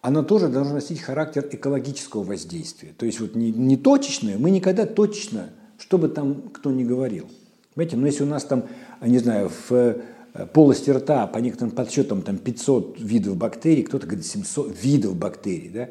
оно 0.00 0.24
тоже 0.24 0.48
должно 0.48 0.74
носить 0.74 1.00
характер 1.00 1.48
экологического 1.52 2.24
воздействия. 2.24 2.92
То 2.96 3.06
есть 3.06 3.20
вот 3.20 3.36
не, 3.36 3.52
не 3.52 3.76
точечное, 3.76 4.38
мы 4.38 4.50
никогда 4.50 4.86
точечно, 4.86 5.50
что 5.78 5.98
бы 5.98 6.08
там 6.08 6.50
кто 6.52 6.72
ни 6.72 6.82
говорил. 6.82 7.28
Понимаете, 7.74 7.96
но 7.96 8.06
если 8.06 8.24
у 8.24 8.26
нас 8.26 8.44
там, 8.44 8.64
не 9.00 9.18
знаю, 9.18 9.48
в 9.68 9.72
э, 9.72 10.46
полости 10.52 10.90
рта 10.90 11.28
по 11.28 11.38
некоторым 11.38 11.70
подсчетам 11.70 12.22
там 12.22 12.38
500 12.38 13.00
видов 13.00 13.36
бактерий, 13.36 13.84
кто-то 13.84 14.06
говорит 14.06 14.26
700 14.26 14.82
видов 14.82 15.14
бактерий, 15.14 15.68
да? 15.68 15.88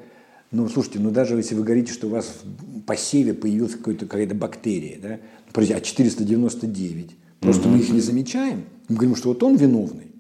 Ну, 0.52 0.68
слушайте, 0.68 1.00
ну 1.00 1.12
даже 1.12 1.36
если 1.36 1.56
вы 1.56 1.64
говорите, 1.64 1.94
что 1.94 2.08
у 2.08 2.10
вас 2.10 2.30
в 2.44 2.82
посеве 2.82 3.34
появилась 3.34 3.76
какая-то 3.76 4.36
бактерия, 4.36 5.00
да? 5.02 5.20
Подождите, 5.54 5.78
а 5.78 5.82
499? 5.82 7.12
Просто 7.40 7.70
мы 7.70 7.80
их 7.80 7.90
не 7.90 8.02
замечаем, 8.02 8.66
мы 8.90 8.96
говорим, 8.96 9.16
что 9.16 9.30
вот 9.30 9.42
он 9.44 9.56
виновный. 9.56 10.12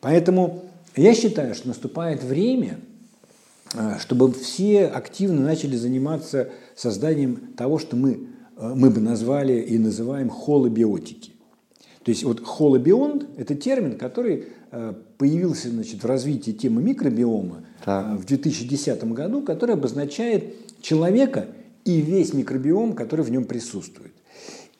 Поэтому 0.00 0.64
я 0.96 1.14
считаю, 1.14 1.54
что 1.54 1.68
наступает 1.68 2.22
время, 2.22 2.80
а, 3.74 3.98
чтобы 3.98 4.32
все 4.32 4.86
активно 4.86 5.40
начали 5.40 5.76
заниматься 5.76 6.50
созданием 6.76 7.54
того, 7.56 7.78
что 7.78 7.96
мы, 7.96 8.26
э, 8.56 8.74
мы 8.74 8.90
бы 8.90 9.00
назвали 9.00 9.60
и 9.60 9.78
называем 9.78 10.28
холобиотики. 10.28 11.32
То 12.04 12.10
есть 12.10 12.22
вот 12.24 12.44
холобион– 12.44 13.28
это 13.38 13.54
термин, 13.54 13.96
который 13.98 14.36
э, 14.36 14.44
появился 15.18 15.70
значит, 15.70 16.02
в 16.02 16.06
развитии 16.06 16.50
темы 16.52 16.82
микробиома 16.82 17.64
Так. 17.84 18.06
э, 18.06 18.16
в 18.16 18.24
2010 18.24 19.04
году, 19.12 19.42
который 19.42 19.74
обозначает 19.74 20.54
человека 20.80 21.46
и 21.84 22.00
весь 22.00 22.32
микробиом, 22.34 22.94
который 22.94 23.24
в 23.24 23.30
нем 23.30 23.44
присутствует. 23.44 24.12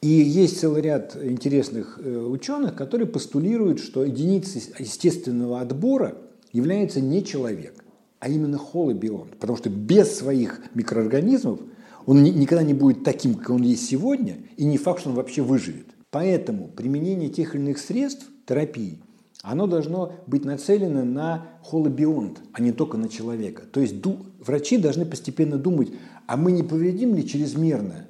И 0.01 0.09
есть 0.09 0.59
целый 0.61 0.83
ряд 0.83 1.17
интересных 1.23 1.99
э, 2.03 2.17
ученых, 2.19 2.75
которые 2.75 3.07
постулируют, 3.07 3.81
что 3.81 4.05
единицей 4.05 4.63
естественного 4.79 5.61
отбора 5.61 6.17
является 6.53 7.01
не 7.01 7.25
человек, 7.25 7.83
а 8.21 8.29
именно 8.29 8.59
холобион. 8.59 9.29
Потому 9.41 9.57
что 9.57 9.71
без 9.71 10.15
своих 10.17 10.61
микроорганизмов 10.75 11.61
он 12.07 12.23
ни- 12.23 12.31
никогда 12.31 12.63
не 12.63 12.75
будет 12.75 13.03
таким, 13.03 13.35
как 13.35 13.51
он 13.51 13.63
есть 13.63 13.87
сегодня, 13.87 14.37
и 14.59 14.65
не 14.67 14.77
факт, 14.77 15.01
что 15.01 15.11
он 15.11 15.17
вообще 15.17 15.43
выживет. 15.43 15.87
Поэтому 16.11 16.69
применение 16.69 17.29
тех 17.31 17.55
или 17.55 17.63
иных 17.63 17.79
средств 17.79 18.27
терапии, 18.47 18.99
оно 19.45 19.67
должно 19.67 20.13
быть 20.27 20.45
нацелено 20.45 21.05
на 21.05 21.47
холобионт, 21.63 22.41
а 22.53 22.63
не 22.63 22.73
только 22.73 22.97
на 22.97 23.09
человека. 23.11 23.63
То 23.71 23.81
есть 23.81 24.01
ду- 24.01 24.27
врачи 24.41 24.79
должны 24.79 25.05
постепенно 25.05 25.59
думать, 25.59 25.91
а 26.27 26.37
мы 26.39 26.51
не 26.51 26.63
повредим 26.63 27.15
ли 27.15 27.27
чрезмерно 27.29 28.07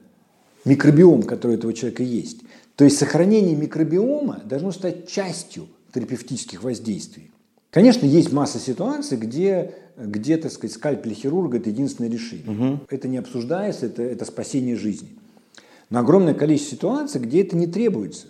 микробиом, 0.64 1.24
который 1.24 1.56
у 1.56 1.58
этого 1.58 1.72
человека 1.74 2.04
есть. 2.04 2.42
То 2.76 2.84
есть 2.84 2.98
сохранение 2.98 3.56
микробиома 3.56 4.42
должно 4.44 4.70
стать 4.70 5.08
частью 5.08 5.66
терапевтических 5.92 6.62
воздействий. 6.62 7.32
Конечно, 7.70 8.06
есть 8.06 8.32
масса 8.32 8.60
ситуаций, 8.60 9.18
где, 9.18 9.74
где 9.96 10.36
так 10.36 10.52
сказать, 10.52 10.74
скальпель 10.74 11.14
хирурга– 11.14 11.56
это 11.58 11.70
единственное 11.70 12.10
решение. 12.10 12.80
Это 12.88 13.08
не 13.08 13.18
обсуждается, 13.18 13.86
это, 13.86 14.02
это 14.02 14.24
спасение 14.24 14.76
жизни. 14.76 15.08
Но 15.90 15.98
огромное 15.98 16.34
количество 16.34 16.76
ситуаций, 16.76 17.20
где 17.20 17.42
это 17.42 17.56
не 17.56 17.66
требуется. 17.66 18.28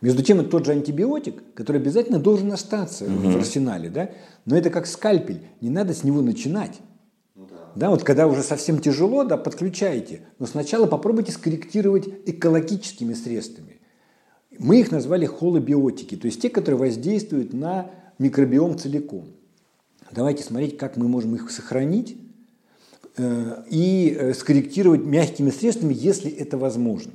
Между 0.00 0.22
тем, 0.22 0.40
это 0.40 0.50
тот 0.50 0.64
же 0.64 0.72
антибиотик, 0.72 1.42
который 1.54 1.80
обязательно 1.80 2.20
должен 2.20 2.52
остаться 2.52 3.04
в 3.04 3.36
арсенале. 3.36 3.90
Да? 3.90 4.10
Но 4.44 4.56
это 4.56 4.70
как 4.70 4.86
скальпель, 4.86 5.42
не 5.60 5.70
надо 5.70 5.92
с 5.92 6.04
него 6.04 6.22
начинать. 6.22 6.80
Да, 7.74 7.90
вот 7.90 8.02
когда 8.02 8.26
уже 8.26 8.42
совсем 8.42 8.80
тяжело, 8.80 9.24
да, 9.24 9.36
подключайте. 9.36 10.22
Но 10.38 10.46
сначала 10.46 10.86
попробуйте 10.86 11.32
скорректировать 11.32 12.08
экологическими 12.26 13.14
средствами. 13.14 13.76
Мы 14.58 14.80
их 14.80 14.90
назвали 14.90 15.26
холобиотики, 15.26 16.16
то 16.16 16.26
есть 16.26 16.42
те, 16.42 16.50
которые 16.50 16.80
воздействуют 16.80 17.52
на 17.52 17.90
микробиом 18.18 18.76
целиком. 18.76 19.26
Давайте 20.10 20.42
смотреть, 20.42 20.76
как 20.76 20.96
мы 20.96 21.06
можем 21.06 21.36
их 21.36 21.50
сохранить 21.50 22.16
э, 23.16 23.62
и 23.70 24.16
э, 24.18 24.34
скорректировать 24.34 25.04
мягкими 25.04 25.50
средствами, 25.50 25.94
если 25.94 26.30
это 26.30 26.58
возможно. 26.58 27.12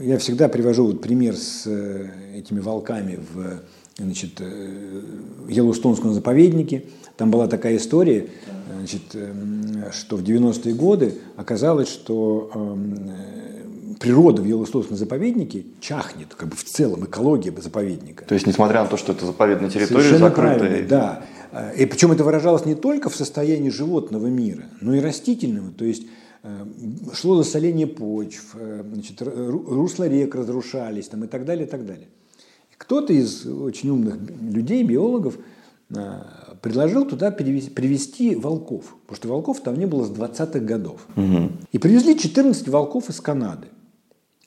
Я 0.00 0.18
всегда 0.18 0.48
привожу 0.48 0.86
вот 0.86 1.00
пример 1.00 1.36
с 1.36 1.64
э, 1.66 2.08
этими 2.34 2.60
волками 2.60 3.18
в 3.34 3.60
значит, 3.98 4.40
э, 4.40 5.02
Йеллоустонском 5.48 6.12
заповеднике. 6.12 6.84
Там 7.16 7.30
была 7.30 7.46
такая 7.46 7.76
история, 7.76 8.28
значит, 8.76 9.02
эм, 9.14 9.84
что 9.92 10.16
в 10.16 10.22
90-е 10.22 10.74
годы 10.74 11.14
оказалось, 11.36 11.88
что 11.88 12.50
эм, 12.54 12.94
э, 12.94 13.94
природа 14.00 14.42
в 14.42 14.46
Йеллоустонском 14.46 14.96
заповеднике 14.96 15.66
чахнет, 15.80 16.34
как 16.34 16.48
бы 16.48 16.56
в 16.56 16.64
целом 16.64 17.04
экология 17.04 17.52
заповедника. 17.56 18.24
То 18.24 18.34
есть, 18.34 18.46
несмотря 18.46 18.82
на 18.82 18.88
то, 18.88 18.96
что 18.96 19.12
это 19.12 19.26
заповедная 19.26 19.70
территория, 19.70 20.02
Совершенно 20.02 20.28
закрытая, 20.28 20.58
правильно, 20.58 20.88
да. 20.88 21.24
И 21.76 21.84
причем 21.84 22.12
это 22.12 22.24
выражалось 22.24 22.64
не 22.64 22.74
только 22.74 23.10
в 23.10 23.14
состоянии 23.14 23.68
животного 23.68 24.26
мира, 24.28 24.64
но 24.80 24.94
и 24.94 25.00
растительного. 25.00 25.70
То 25.70 25.84
есть 25.84 26.04
шло 27.14 27.36
засоление 27.42 27.86
почв, 27.86 28.54
э, 28.54 28.84
значит, 28.92 29.20
ру- 29.22 29.64
русла 29.74 30.08
рек 30.08 30.34
разрушались 30.34 31.08
там, 31.08 31.24
и 31.24 31.26
так 31.26 31.44
далее, 31.44 31.66
и 31.66 31.70
так 31.70 31.86
далее. 31.86 32.08
Кто-то 32.76 33.12
из 33.12 33.46
очень 33.46 33.90
умных 33.90 34.16
людей, 34.40 34.82
биологов, 34.82 35.38
э, 35.94 36.22
предложил 36.60 37.04
туда 37.04 37.30
перевести, 37.30 37.70
привести 37.70 38.34
волков, 38.34 38.96
потому 39.06 39.16
что 39.16 39.28
волков 39.28 39.60
там 39.60 39.78
не 39.78 39.86
было 39.86 40.04
с 40.04 40.10
20-х 40.10 40.58
годов. 40.60 41.06
И 41.70 41.78
привезли 41.78 42.18
14 42.18 42.68
волков 42.68 43.08
из 43.08 43.20
Канады. 43.20 43.68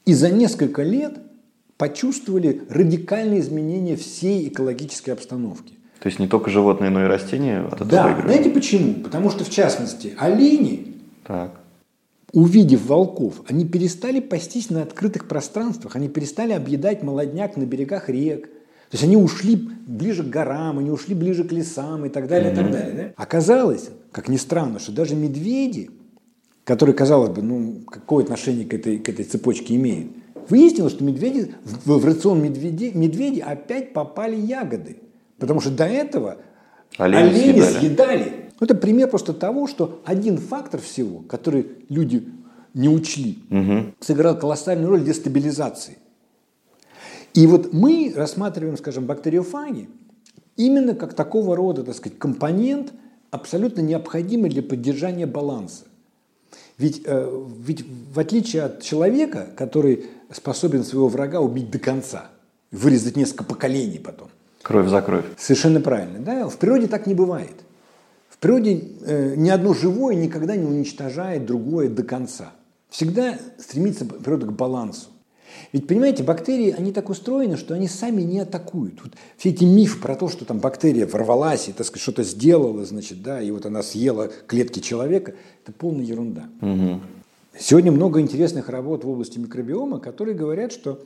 И 0.06 0.14
за 0.14 0.30
несколько 0.30 0.84
лет 0.84 1.18
почувствовали 1.78 2.62
радикальные 2.70 3.40
изменения 3.40 3.96
всей 3.96 4.48
экологической 4.50 5.12
обстановки. 5.12 5.74
То 6.00 6.08
есть 6.08 6.20
не 6.20 6.28
только 6.28 6.50
животные, 6.52 6.90
но 6.92 7.04
и 7.06 7.08
растения 7.08 7.62
от 7.62 7.74
этого 7.76 7.90
Да, 7.90 8.04
выигрывают. 8.08 8.32
знаете 8.34 8.50
почему? 8.52 8.94
Потому 9.04 9.30
что, 9.32 9.44
в 9.44 9.50
частности, 9.50 10.14
олени, 10.18 10.94
Так. 11.26 11.60
Увидев 12.36 12.86
волков, 12.86 13.42
они 13.48 13.66
перестали 13.66 14.20
пастись 14.20 14.70
на 14.70 14.84
открытых 14.84 15.28
пространствах, 15.28 15.96
они 15.96 16.10
перестали 16.10 16.52
объедать 16.52 17.02
молодняк 17.02 17.56
на 17.56 17.64
берегах 17.64 18.10
рек. 18.10 18.48
То 18.48 18.98
есть 18.98 19.04
они 19.06 19.16
ушли 19.16 19.56
ближе 19.56 20.24
к 20.24 20.28
горам, 20.28 20.78
они 20.78 20.92
ушли 20.92 21.16
ближе 21.16 21.46
к 21.46 21.52
лесам 21.54 22.06
и 22.06 22.10
так 22.10 22.28
далее, 22.28 22.52
и 22.52 22.56
так 22.56 22.72
далее. 22.72 22.94
да? 22.94 23.24
Оказалось, 23.24 23.90
как 24.12 24.28
ни 24.28 24.36
странно, 24.36 24.80
что 24.80 24.92
даже 24.92 25.16
медведи, 25.16 25.90
которые, 26.66 26.94
казалось 26.94 27.30
бы, 27.30 27.42
ну, 27.42 27.80
какое 27.90 28.26
отношение 28.26 28.66
к 28.66 28.74
этой, 28.74 29.00
к 29.00 29.08
этой 29.08 29.24
цепочке 29.24 29.76
имеют, 29.76 30.12
выяснилось, 30.50 30.92
что 30.92 31.06
медведи, 31.06 31.56
в, 31.64 32.00
в 32.00 32.06
рацион 32.06 32.44
медведей, 32.44 32.92
медведей 32.94 33.42
опять 33.44 33.94
попали 33.94 34.36
ягоды. 34.36 34.98
Потому 35.40 35.62
что 35.62 35.72
до 35.72 35.86
этого 35.86 36.38
Олени 36.98 37.30
олени 37.30 37.62
съедали. 37.62 37.80
съедали. 37.80 38.45
Ну, 38.60 38.66
Это 38.66 38.76
пример 38.76 39.10
просто 39.10 39.34
того, 39.34 39.68
что 39.68 40.02
один 40.06 40.38
фактор 40.38 40.80
всего, 40.82 41.20
который 41.28 41.68
люди 41.90 42.28
не 42.74 42.90
учли, 42.90 43.40
сыграл 44.00 44.38
колоссальную 44.38 44.90
роль 44.90 45.04
дестабилизации. 45.04 45.98
И 47.34 47.48
вот 47.48 47.74
мы 47.74 48.14
рассматриваем, 48.16 48.78
скажем, 48.78 49.06
бактериофаги 49.06 49.90
именно 50.56 50.96
как 50.96 51.14
такого 51.14 51.56
рода, 51.56 51.84
так 51.84 51.96
сказать, 51.96 52.18
компонент 52.18 52.94
абсолютно 53.30 53.82
необходимы 53.82 54.50
для 54.50 54.64
поддержания 54.64 55.26
баланса. 55.26 55.84
Ведь, 56.78 57.02
э, 57.06 57.46
ведь 57.60 57.86
в 58.14 58.20
отличие 58.20 58.64
от 58.64 58.82
человека, 58.82 59.48
который 59.58 60.06
способен 60.32 60.84
своего 60.84 61.08
врага 61.08 61.40
убить 61.40 61.70
до 61.72 61.80
конца, 61.80 62.28
вырезать 62.72 63.16
несколько 63.16 63.44
поколений 63.44 64.00
потом. 64.00 64.30
Кровь 64.62 64.90
за 64.90 65.02
кровь. 65.02 65.26
Совершенно 65.38 65.80
правильно. 65.80 66.20
Да? 66.20 66.48
В 66.48 66.58
природе 66.58 66.88
так 66.88 67.08
не 67.08 67.14
бывает. 67.14 67.65
В 68.46 68.48
природе 68.48 68.80
э, 69.02 69.34
ни 69.36 69.50
одно 69.50 69.74
живое 69.74 70.14
никогда 70.14 70.56
не 70.56 70.68
уничтожает 70.68 71.48
другое 71.48 71.90
до 71.90 72.04
конца. 72.04 72.52
Всегда 72.92 73.40
стремится 73.58 74.06
природа 74.06 74.46
к 74.46 74.54
балансу. 74.54 75.08
Ведь, 75.74 75.88
понимаете, 75.88 76.22
бактерии, 76.22 76.70
они 76.70 76.92
так 76.92 77.10
устроены, 77.10 77.58
что 77.58 77.74
они 77.74 77.88
сами 77.88 78.22
не 78.22 78.42
атакуют. 78.42 79.02
Вот 79.02 79.14
все 79.36 79.50
эти 79.50 79.64
мифы 79.64 80.00
про 80.00 80.16
то, 80.16 80.30
что 80.30 80.46
там 80.46 80.60
бактерия 80.60 81.08
ворвалась 81.08 81.70
и, 81.70 81.72
так 81.72 81.88
сказать, 81.88 82.04
что-то 82.04 82.22
сделала, 82.22 82.86
значит, 82.86 83.24
да, 83.24 83.42
и 83.42 83.50
вот 83.50 83.66
она 83.66 83.82
съела 83.82 84.30
клетки 84.46 84.80
человека, 84.80 85.34
это 85.64 85.72
полная 85.72 86.06
ерунда. 86.06 86.44
Угу. 86.62 87.02
Сегодня 87.58 87.92
много 87.92 88.22
интересных 88.22 88.70
работ 88.70 89.06
в 89.06 89.10
области 89.10 89.40
микробиома, 89.40 90.00
которые 90.00 90.36
говорят, 90.36 90.72
что 90.72 91.04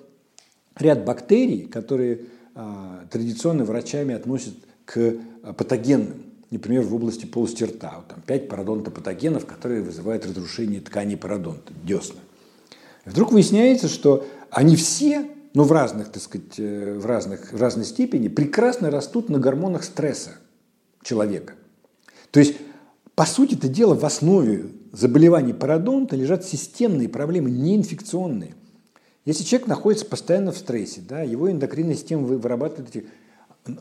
ряд 0.77 1.05
бактерий, 1.05 1.61
которые 1.67 2.19
а, 2.53 3.05
традиционно 3.09 3.63
врачами 3.63 4.13
относят 4.13 4.55
к 4.83 5.13
а, 5.41 5.53
патогенным, 5.53 6.28
например, 6.51 6.83
в 6.83 6.93
области 6.95 7.25
полости 7.25 7.63
рта, 7.63 7.93
вот 7.97 8.07
там 8.07 8.21
5 8.21 8.49
пародонтопатогенов, 8.49 9.45
которые 9.45 9.81
вызывают 9.81 10.25
разрушение 10.25 10.81
тканей 10.81 11.17
пародонта, 11.17 11.73
десна. 11.83 12.19
И 13.05 13.09
вдруг 13.09 13.31
выясняется, 13.31 13.87
что 13.87 14.25
они 14.49 14.75
все, 14.75 15.29
ну 15.53 15.63
в 15.63 15.71
разных, 15.71 16.11
так 16.11 16.21
сказать, 16.21 16.57
э, 16.57 16.97
в, 16.97 17.05
разных, 17.05 17.53
в 17.53 17.61
разной 17.61 17.85
степени, 17.85 18.27
прекрасно 18.27 18.89
растут 18.89 19.29
на 19.29 19.39
гормонах 19.39 19.83
стресса 19.83 20.31
человека. 21.03 21.53
То 22.31 22.39
есть, 22.39 22.55
по 23.15 23.25
сути 23.25 23.55
это 23.55 23.67
дело, 23.67 23.95
в 23.95 24.05
основе 24.05 24.69
заболеваний 24.91 25.53
пародонта 25.53 26.15
лежат 26.15 26.45
системные 26.45 27.09
проблемы, 27.09 27.51
не 27.51 27.75
инфекционные. 27.75 28.55
Если 29.25 29.43
человек 29.43 29.67
находится 29.67 30.05
постоянно 30.05 30.51
в 30.51 30.57
стрессе, 30.57 31.01
да, 31.07 31.21
его 31.21 31.51
эндокринная 31.51 31.95
система 31.95 32.23
вырабатывает 32.23 32.95
эти 32.95 33.07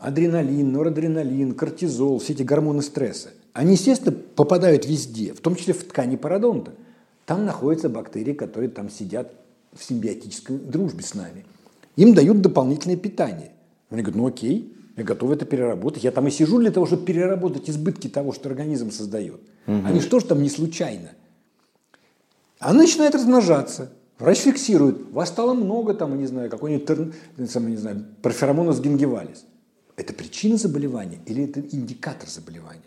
адреналин, 0.01 0.71
норадреналин, 0.71 1.53
кортизол, 1.53 2.19
все 2.19 2.33
эти 2.33 2.43
гормоны 2.43 2.81
стресса. 2.81 3.29
Они, 3.53 3.73
естественно, 3.73 4.15
попадают 4.35 4.85
везде, 4.85 5.33
в 5.33 5.41
том 5.41 5.55
числе 5.55 5.73
в 5.73 5.83
ткани 5.83 6.15
пародонта. 6.15 6.73
Там 7.25 7.45
находятся 7.45 7.89
бактерии, 7.89 8.33
которые 8.33 8.69
там 8.69 8.89
сидят 8.89 9.33
в 9.73 9.83
симбиотической 9.83 10.57
дружбе 10.57 11.03
с 11.03 11.13
нами. 11.13 11.45
Им 11.95 12.13
дают 12.13 12.41
дополнительное 12.41 12.97
питание. 12.97 13.51
Они 13.89 14.01
говорят, 14.01 14.15
ну 14.15 14.27
окей, 14.27 14.73
я 14.95 15.03
готов 15.03 15.31
это 15.31 15.45
переработать. 15.45 16.03
Я 16.03 16.11
там 16.11 16.27
и 16.27 16.31
сижу 16.31 16.59
для 16.59 16.71
того, 16.71 16.85
чтобы 16.85 17.05
переработать 17.05 17.69
избытки 17.69 18.07
того, 18.07 18.33
что 18.33 18.49
организм 18.49 18.91
создает. 18.91 19.41
Угу. 19.67 19.81
Они 19.85 19.99
что 20.01 20.19
ж 20.19 20.23
там 20.23 20.41
не 20.41 20.49
случайно? 20.49 21.09
Она 22.59 22.79
начинает 22.79 23.15
размножаться. 23.15 23.91
Врач 24.17 24.39
фиксирует, 24.39 25.11
вас 25.11 25.29
стало 25.29 25.53
много, 25.53 25.93
там, 25.93 26.17
не 26.17 26.25
знаю, 26.25 26.49
какой-нибудь, 26.49 27.13
не 27.37 27.77
знаю, 27.77 28.05
проферомонос 28.21 28.81
гингивалис. 28.81 29.45
Это 29.99 30.13
причина 30.13 30.55
заболевания 30.55 31.19
или 31.25 31.43
это 31.43 31.59
индикатор 31.59 32.29
заболевания? 32.29 32.79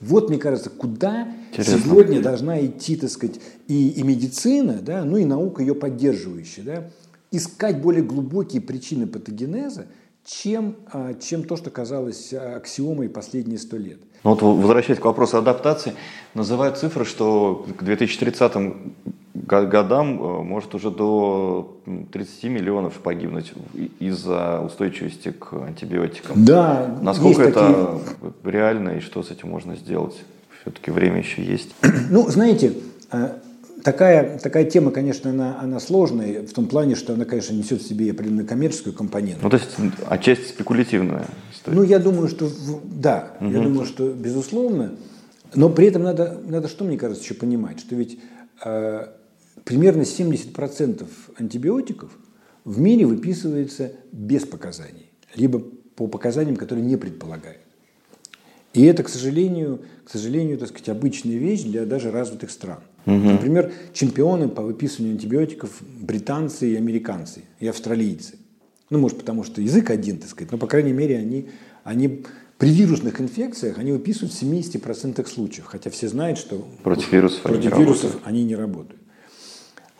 Вот, 0.00 0.28
мне 0.28 0.38
кажется, 0.38 0.70
куда 0.70 1.32
Интересно. 1.52 1.78
сегодня 1.78 2.20
должна 2.20 2.66
идти, 2.66 2.96
так 2.96 3.10
сказать, 3.10 3.38
и, 3.68 3.90
и 3.90 4.02
медицина, 4.02 4.80
да, 4.82 5.04
ну 5.04 5.18
и 5.18 5.24
наука 5.24 5.62
ее 5.62 5.76
поддерживающая, 5.76 6.64
да, 6.64 6.90
искать 7.30 7.80
более 7.80 8.02
глубокие 8.02 8.60
причины 8.60 9.06
патогенеза, 9.06 9.86
чем, 10.24 10.74
а, 10.92 11.14
чем 11.14 11.44
то, 11.44 11.56
что 11.56 11.70
казалось 11.70 12.32
аксиомой 12.32 13.08
последние 13.08 13.60
сто 13.60 13.76
лет. 13.76 14.00
Ну 14.24 14.30
вот 14.34 14.42
возвращаясь 14.42 14.98
к 14.98 15.04
вопросу 15.04 15.38
адаптации, 15.38 15.94
называют 16.34 16.76
цифры, 16.76 17.04
что 17.04 17.64
к 17.78 17.84
2030 17.84 18.52
годам 19.34 20.22
э, 20.22 20.42
может 20.42 20.74
уже 20.74 20.90
до 20.90 21.78
30 22.12 22.44
миллионов 22.44 22.94
погибнуть 22.94 23.52
из-за 23.98 24.60
устойчивости 24.60 25.30
к 25.32 25.52
антибиотикам. 25.54 26.44
Да. 26.44 26.98
Насколько 27.00 27.42
это 27.42 27.98
такие... 28.20 28.52
реально 28.52 28.90
и 28.90 29.00
что 29.00 29.22
с 29.22 29.30
этим 29.30 29.48
можно 29.48 29.76
сделать? 29.76 30.16
Все-таки 30.60 30.90
время 30.90 31.18
еще 31.18 31.42
есть. 31.42 31.74
Ну, 32.10 32.28
знаете, 32.28 32.74
э, 33.10 33.28
такая, 33.82 34.38
такая 34.38 34.64
тема, 34.64 34.90
конечно, 34.90 35.30
она, 35.30 35.58
она 35.60 35.80
сложная, 35.80 36.46
в 36.46 36.52
том 36.52 36.66
плане, 36.66 36.94
что 36.94 37.14
она, 37.14 37.24
конечно, 37.24 37.54
несет 37.54 37.80
в 37.80 37.88
себе 37.88 38.10
определенную 38.10 38.46
коммерческую 38.46 38.94
компоненту. 38.94 39.40
Ну, 39.42 39.50
то 39.50 39.56
есть, 39.56 39.70
отчасти 40.08 40.48
спекулятивная 40.48 41.26
история. 41.54 41.76
Ну, 41.76 41.82
я 41.82 41.98
думаю, 41.98 42.28
что 42.28 42.50
да, 42.84 43.32
угу. 43.40 43.50
я 43.50 43.60
думаю, 43.60 43.86
что 43.86 44.12
безусловно, 44.12 44.92
но 45.54 45.70
при 45.70 45.86
этом 45.86 46.02
надо, 46.02 46.38
надо 46.46 46.68
что, 46.68 46.84
мне 46.84 46.98
кажется, 46.98 47.24
еще 47.24 47.34
понимать, 47.34 47.80
что 47.80 47.94
ведь 47.94 48.18
э, 48.64 49.06
примерно 49.64 50.02
70% 50.02 51.06
антибиотиков 51.38 52.10
в 52.64 52.80
мире 52.80 53.06
выписывается 53.06 53.92
без 54.12 54.44
показаний, 54.44 55.10
либо 55.34 55.60
по 55.94 56.06
показаниям, 56.06 56.56
которые 56.56 56.84
не 56.84 56.96
предполагают. 56.96 57.60
И 58.72 58.84
это, 58.84 59.02
к 59.02 59.08
сожалению, 59.08 59.82
к 60.04 60.10
сожалению, 60.10 60.58
так 60.58 60.68
сказать, 60.68 60.88
обычная 60.88 61.36
вещь 61.36 61.62
для 61.62 61.84
даже 61.84 62.10
развитых 62.10 62.50
стран. 62.50 62.80
Угу. 63.04 63.14
Например, 63.14 63.72
чемпионы 63.92 64.48
по 64.48 64.62
выписыванию 64.62 65.14
антибиотиков 65.14 65.82
британцы 66.00 66.72
и 66.72 66.76
американцы, 66.76 67.42
и 67.60 67.66
австралийцы. 67.66 68.36
Ну, 68.90 68.98
может, 68.98 69.18
потому 69.18 69.44
что 69.44 69.60
язык 69.60 69.90
один, 69.90 70.18
так 70.18 70.30
сказать, 70.30 70.52
но, 70.52 70.58
по 70.58 70.66
крайней 70.66 70.92
мере, 70.92 71.18
они, 71.18 71.48
они 71.82 72.24
при 72.58 72.70
вирусных 72.70 73.20
инфекциях 73.20 73.78
они 73.78 73.90
выписывают 73.90 74.32
в 74.32 74.42
70% 74.42 75.26
случаев, 75.26 75.66
хотя 75.66 75.90
все 75.90 76.08
знают, 76.08 76.38
что 76.38 76.64
против 76.82 77.12
вирусов, 77.12 77.42
против 77.42 77.72
они, 77.72 77.82
вирусов 77.82 78.04
работают. 78.04 78.26
они 78.26 78.44
не 78.44 78.54
работают. 78.54 79.01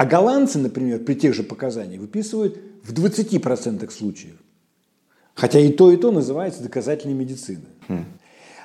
А 0.02 0.04
голландцы, 0.04 0.58
например, 0.58 0.98
при 1.04 1.14
тех 1.14 1.32
же 1.32 1.44
показаниях 1.44 2.00
выписывают 2.00 2.58
в 2.82 2.92
20% 2.92 3.88
случаев. 3.92 4.34
Хотя 5.32 5.60
и 5.60 5.70
то, 5.70 5.92
и 5.92 5.96
то 5.96 6.10
называется 6.10 6.60
доказательной 6.60 7.14
медициной. 7.14 7.68
Хм. 7.86 8.06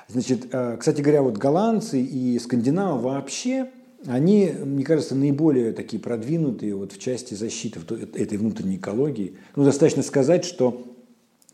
Значит, 0.08 0.48
э, 0.50 0.76
кстати 0.80 1.00
говоря, 1.00 1.22
вот 1.22 1.38
голландцы 1.38 2.00
и 2.00 2.36
скандинавы 2.40 3.02
вообще, 3.02 3.70
они, 4.04 4.52
мне 4.64 4.84
кажется, 4.84 5.14
наиболее 5.14 5.70
такие 5.70 6.02
продвинутые 6.02 6.74
вот 6.74 6.90
в 6.90 6.98
части 6.98 7.34
защиты 7.34 7.78
этой 8.16 8.36
внутренней 8.36 8.74
экологии. 8.74 9.36
Ну, 9.54 9.62
достаточно 9.62 10.02
сказать, 10.02 10.44
что 10.44 10.92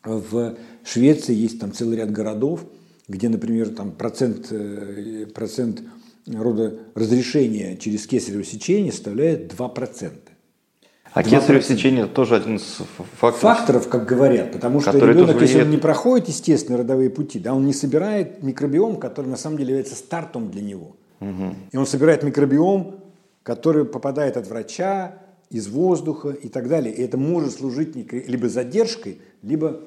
в 0.03 0.57
Швеции 0.83 1.35
есть 1.35 1.61
там 1.61 1.75
целый 1.75 1.99
ряд 1.99 2.11
городов, 2.11 2.65
где, 3.07 3.29
например, 3.29 3.69
там 3.69 3.93
процент, 3.93 4.47
э, 4.51 5.27
процент 5.35 5.83
рода 6.27 6.79
разрешения 6.95 7.77
через 7.77 8.07
кесарево 8.07 8.45
сечение 8.45 8.93
составляет 8.93 9.53
2%. 9.53 10.13
А 11.13 11.23
кесарево 11.23 11.63
сечение 11.63 12.07
тоже 12.07 12.37
один 12.37 12.57
из 12.57 12.79
факторов. 13.19 13.37
Факторов, 13.37 13.89
как 13.89 14.05
говорят, 14.05 14.53
потому 14.53 14.81
что 14.81 14.99
ребенок, 14.99 15.41
если 15.41 15.63
он 15.63 15.71
не 15.71 15.77
проходит 15.77 16.29
естественные 16.29 16.81
родовые 16.81 17.09
пути, 17.11 17.39
да, 17.39 17.55
он 17.55 17.67
не 17.67 17.73
собирает 17.73 18.43
микробиом, 18.43 18.97
который 18.97 19.27
на 19.29 19.37
самом 19.37 19.59
деле 19.59 19.71
является 19.71 19.95
стартом 19.95 20.51
для 20.51 20.63
него. 20.63 20.97
Угу. 21.21 21.55
И 21.73 21.77
он 21.77 21.87
собирает 21.87 22.25
микробиом, 22.25 22.97
который 23.45 23.85
попадает 23.85 24.37
от 24.37 24.49
врача, 24.49 25.19
из 25.51 25.69
воздуха 25.69 26.31
и 26.31 26.49
так 26.49 26.69
далее. 26.69 26.93
И 26.93 27.01
это 27.01 27.17
может 27.17 27.53
служить 27.53 27.95
либо 28.13 28.49
задержкой, 28.49 29.21
либо 29.43 29.81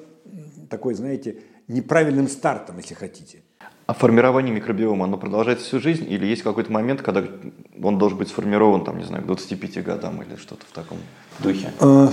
такой, 0.70 0.94
знаете, 0.94 1.36
неправильным 1.66 2.28
стартом, 2.28 2.78
если 2.78 2.94
хотите. 2.94 3.42
А 3.88 3.94
формирование 3.94 4.54
микробиома, 4.54 5.06
оно 5.06 5.16
продолжается 5.16 5.64
всю 5.64 5.80
жизнь 5.80 6.04
или 6.06 6.26
есть 6.26 6.42
какой-то 6.42 6.70
момент, 6.70 7.00
когда 7.00 7.24
он 7.82 7.96
должен 7.96 8.18
быть 8.18 8.28
сформирован, 8.28 8.84
там, 8.84 8.98
не 8.98 9.04
знаю, 9.04 9.24
к 9.24 9.26
25 9.26 9.82
годам 9.82 10.22
или 10.22 10.36
что-то 10.36 10.66
в 10.66 10.72
таком 10.72 10.98
духе? 11.38 11.72
Э, 11.80 12.08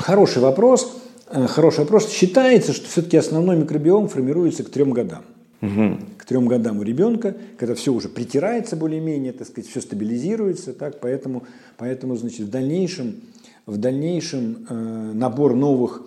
хороший 0.00 0.42
вопрос. 0.42 1.00
Э, 1.30 1.46
хороший 1.46 1.80
вопрос. 1.80 2.10
Считается, 2.10 2.72
что 2.72 2.88
все-таки 2.88 3.16
основной 3.16 3.56
микробиом 3.56 4.08
формируется 4.08 4.64
к 4.64 4.70
трем 4.70 4.90
годам. 4.90 5.22
Угу. 5.62 5.98
К 6.18 6.24
трем 6.24 6.48
годам 6.48 6.80
у 6.80 6.82
ребенка, 6.82 7.36
когда 7.58 7.76
все 7.76 7.92
уже 7.92 8.08
притирается 8.08 8.74
более-менее, 8.74 9.32
так 9.34 9.46
сказать, 9.46 9.70
все 9.70 9.80
стабилизируется, 9.80 10.72
так, 10.72 10.98
поэтому, 10.98 11.44
поэтому 11.76 12.16
значит, 12.16 12.40
в 12.40 12.50
дальнейшем, 12.50 13.20
в 13.66 13.76
дальнейшем 13.76 14.66
э, 14.68 15.12
набор 15.14 15.54
новых, 15.54 16.02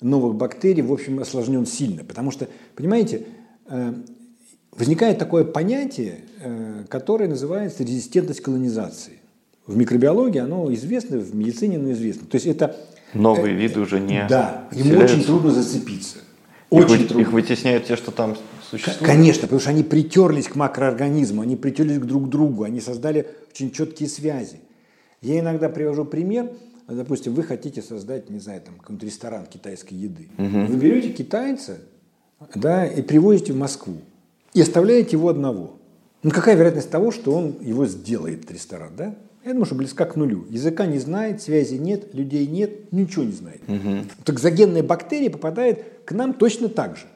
новых 0.00 0.36
бактерий, 0.36 0.82
в 0.82 0.92
общем, 0.92 1.18
осложнен 1.18 1.66
сильно. 1.66 2.04
Потому 2.04 2.30
что, 2.30 2.46
понимаете, 2.76 3.26
э, 3.66 3.94
возникает 4.72 5.18
такое 5.18 5.44
понятие, 5.44 6.20
э, 6.40 6.84
которое 6.88 7.28
называется 7.28 7.84
резистентность 7.84 8.40
колонизации. 8.40 9.20
В 9.66 9.76
микробиологии 9.76 10.40
оно 10.40 10.72
известно, 10.74 11.18
в 11.18 11.34
медицине 11.34 11.76
оно 11.76 11.92
известно. 11.92 12.26
То 12.26 12.36
есть 12.36 12.46
это... 12.46 12.76
Новые 13.14 13.54
э, 13.54 13.58
виды 13.58 13.80
уже 13.80 14.00
не 14.00 14.26
Да, 14.28 14.68
им 14.72 14.98
очень 14.98 15.22
трудно 15.22 15.50
зацепиться. 15.50 16.18
Очень 16.70 17.02
их, 17.02 17.08
трудно. 17.08 17.22
Их 17.22 17.32
вытесняют 17.32 17.86
те, 17.86 17.96
что 17.96 18.10
там 18.10 18.36
существуют? 18.70 19.06
Конечно, 19.06 19.42
потому 19.42 19.60
что 19.60 19.70
они 19.70 19.82
притерлись 19.82 20.48
к 20.48 20.56
макроорганизму, 20.56 21.42
они 21.42 21.56
притерлись 21.56 21.98
к 21.98 22.04
друг 22.04 22.28
другу, 22.28 22.64
они 22.64 22.80
создали 22.80 23.26
очень 23.50 23.70
четкие 23.70 24.08
связи. 24.08 24.60
Я 25.20 25.38
иногда 25.38 25.68
привожу 25.68 26.04
пример, 26.06 26.50
допустим, 26.88 27.34
вы 27.34 27.42
хотите 27.42 27.82
создать, 27.82 28.30
не 28.30 28.40
знаю, 28.40 28.62
там 28.62 28.74
какой-нибудь 28.76 29.06
ресторан 29.06 29.46
китайской 29.46 29.94
еды. 29.94 30.28
Угу. 30.38 30.66
Вы 30.66 30.76
берете 30.76 31.10
китайца, 31.10 31.78
да, 32.54 32.86
и 32.86 33.02
привозите 33.02 33.52
в 33.52 33.56
Москву. 33.56 33.98
И 34.54 34.60
оставляете 34.60 35.12
его 35.12 35.28
одного. 35.28 35.78
Ну 36.22 36.30
какая 36.30 36.54
вероятность 36.54 36.90
того, 36.90 37.10
что 37.10 37.34
он 37.34 37.56
его 37.60 37.86
сделает, 37.86 38.50
ресторан, 38.50 38.92
да? 38.96 39.14
Я 39.44 39.52
думаю, 39.52 39.66
что 39.66 39.74
близка 39.74 40.04
к 40.04 40.14
нулю. 40.14 40.46
Языка 40.48 40.86
не 40.86 40.98
знает, 40.98 41.42
связи 41.42 41.74
нет, 41.74 42.14
людей 42.14 42.46
нет, 42.46 42.92
ничего 42.92 43.24
не 43.24 43.32
знает. 43.32 43.60
Угу. 43.66 44.06
Так 44.24 44.38
загенная 44.38 44.84
бактерия 44.84 45.30
попадает 45.30 45.84
к 46.04 46.12
нам 46.12 46.32
точно 46.32 46.68
так 46.68 46.96
же. 46.96 47.06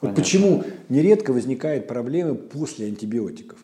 Вот 0.00 0.14
почему 0.14 0.64
нередко 0.88 1.32
возникают 1.32 1.86
проблемы 1.86 2.34
после 2.34 2.86
антибиотиков. 2.86 3.58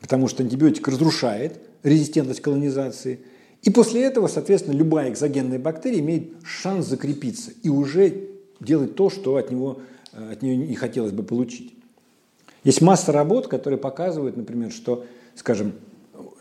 Потому 0.00 0.26
что 0.26 0.42
антибиотик 0.42 0.88
разрушает 0.88 1.60
резистентность 1.82 2.40
колонизации. 2.40 3.20
И 3.62 3.70
после 3.70 4.02
этого, 4.02 4.26
соответственно, 4.26 4.74
любая 4.74 5.10
экзогенная 5.10 5.58
бактерия 5.58 6.00
имеет 6.00 6.32
шанс 6.44 6.86
закрепиться 6.86 7.52
и 7.62 7.68
уже 7.68 8.28
делать 8.58 8.96
то, 8.96 9.10
что 9.10 9.36
от, 9.36 9.50
него, 9.50 9.80
э, 10.12 10.32
от 10.32 10.42
нее 10.42 10.56
не 10.56 10.74
хотелось 10.74 11.12
бы 11.12 11.22
получить. 11.22 11.75
Есть 12.66 12.80
масса 12.80 13.12
работ, 13.12 13.46
которые 13.46 13.78
показывают, 13.78 14.36
например, 14.36 14.72
что, 14.72 15.04
скажем, 15.36 15.74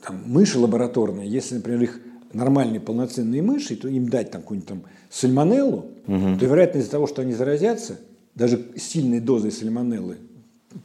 там, 0.03 0.23
мыши 0.25 0.57
лабораторные, 0.57 1.29
если, 1.29 1.53
например, 1.53 1.83
их 1.83 1.99
нормальные 2.33 2.79
полноценные 2.79 3.43
мыши, 3.43 3.75
то 3.75 3.87
им 3.87 4.09
дать 4.09 4.31
там 4.31 4.41
какую-нибудь 4.41 4.67
там 4.67 4.81
сальмонеллу, 5.11 5.85
угу. 6.07 6.37
то 6.39 6.45
вероятность 6.47 6.89
того, 6.89 7.05
что 7.05 7.21
они 7.21 7.35
заразятся, 7.35 7.99
даже 8.33 8.59
сильной 8.75 9.19
дозой 9.19 9.51
сальмонеллы, 9.51 10.17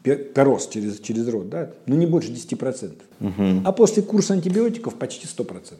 перос 0.03 0.69
через, 0.69 1.01
через 1.01 1.27
рот, 1.29 1.49
да, 1.49 1.71
ну 1.87 1.97
не 1.97 2.05
больше 2.05 2.33
10%. 2.33 2.93
Угу. 3.21 3.63
А 3.65 3.73
после 3.73 4.03
курса 4.03 4.35
антибиотиков 4.35 4.95
почти 4.97 5.27
100%. 5.27 5.75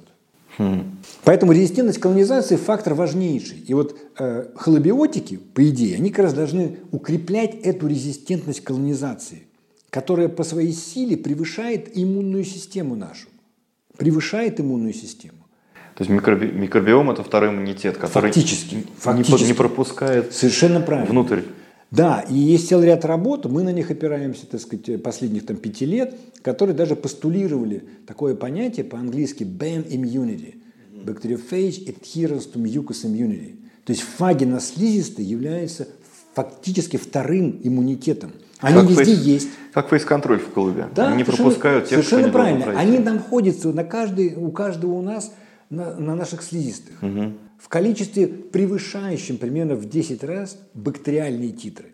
Хм. 0.57 0.97
Поэтому 1.25 1.53
резистентность 1.53 2.01
колонизации 2.01 2.57
фактор 2.57 2.95
важнейший. 2.95 3.59
И 3.59 3.75
вот 3.75 3.95
э, 4.19 4.47
холобиотики, 4.55 5.37
по 5.37 5.69
идее, 5.69 5.97
они 5.97 6.09
как 6.09 6.25
раз 6.25 6.33
должны 6.33 6.79
укреплять 6.93 7.55
эту 7.63 7.87
резистентность 7.87 8.63
колонизации, 8.63 9.43
которая 9.91 10.29
по 10.29 10.45
своей 10.45 10.73
силе 10.73 11.17
превышает 11.17 11.91
иммунную 11.95 12.45
систему 12.45 12.95
нашу. 12.95 13.29
Превышает 13.97 14.61
иммунную 14.61 14.95
систему. 14.95 15.47
То 15.97 16.05
есть 16.05 16.11
микроби 16.11 16.47
микробиом 16.47 17.11
это 17.11 17.23
второй 17.23 17.51
иммунитет, 17.51 17.99
который 17.99 18.33
фактически, 18.33 18.87
фактически. 18.97 19.43
Не, 19.43 19.49
не 19.49 19.55
пропускает 19.55 20.33
Совершенно 20.33 20.81
правильно. 20.81 21.11
внутрь. 21.11 21.43
Да, 21.91 22.21
и 22.21 22.35
есть 22.35 22.69
целый 22.69 22.87
ряд 22.87 23.05
работ, 23.05 23.47
мы 23.47 23.65
на 23.65 23.73
них 23.73 23.91
опираемся, 23.91 24.47
так 24.47 24.61
сказать, 24.61 25.03
последних 25.03 25.45
там, 25.45 25.57
пяти 25.57 25.85
лет, 25.85 26.15
которые 26.41 26.75
даже 26.75 26.95
постулировали 26.95 27.83
такое 28.07 28.37
понятие 28.37 28.85
по-английски 28.85 29.43
BAM 29.43 29.89
immunity, 29.89 30.55
bacteriophage 31.05 31.85
adherence 31.87 32.51
to 32.53 32.63
mucous 32.63 33.05
immunity. 33.05 33.57
То 33.85 33.93
есть 33.93 34.03
фаги 34.03 34.45
на 34.45 34.61
слизистой 34.61 35.25
являются 35.25 35.89
фактически 36.33 36.97
вторым 36.97 37.61
иммунитетом. 37.65 38.31
Они 38.61 38.81
как 38.81 38.91
везде 38.91 39.05
фейс, 39.05 39.19
есть. 39.21 39.49
Как 39.73 39.89
фейс-контроль 39.89 40.39
в 40.39 40.49
клубе. 40.49 40.89
Да, 40.95 41.09
Они 41.09 41.19
не 41.19 41.25
пропускают 41.25 41.85
тех, 41.87 41.99
Совершенно 41.99 42.25
кто 42.25 42.33
правильно. 42.33 42.79
Они 42.79 42.99
находятся 42.99 43.73
на 43.73 43.85
каждой, 43.85 44.35
у 44.37 44.51
каждого 44.51 44.93
у 44.93 45.03
нас 45.03 45.33
на, 45.71 45.95
на 45.95 46.15
наших 46.15 46.43
слизистых. 46.43 47.03
Угу. 47.03 47.33
В 47.59 47.69
количестве 47.69 48.27
превышающем 48.27 49.39
примерно 49.39 49.75
в 49.75 49.89
10 49.89 50.25
раз 50.25 50.59
бактериальные 50.75 51.53
титры. 51.53 51.87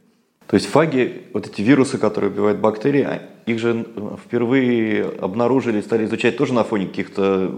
То 0.47 0.55
есть 0.55 0.67
фаги, 0.67 1.25
вот 1.33 1.47
эти 1.49 1.61
вирусы, 1.61 1.99
которые 1.99 2.31
убивают 2.31 2.61
бактерии, 2.61 3.03
а 3.03 3.23
их 3.47 3.59
же 3.59 3.85
впервые 4.25 5.05
обнаружили, 5.21 5.81
стали 5.81 6.05
изучать 6.05 6.37
тоже 6.37 6.55
на 6.55 6.63
фоне 6.63 6.87
каких-то 6.87 7.53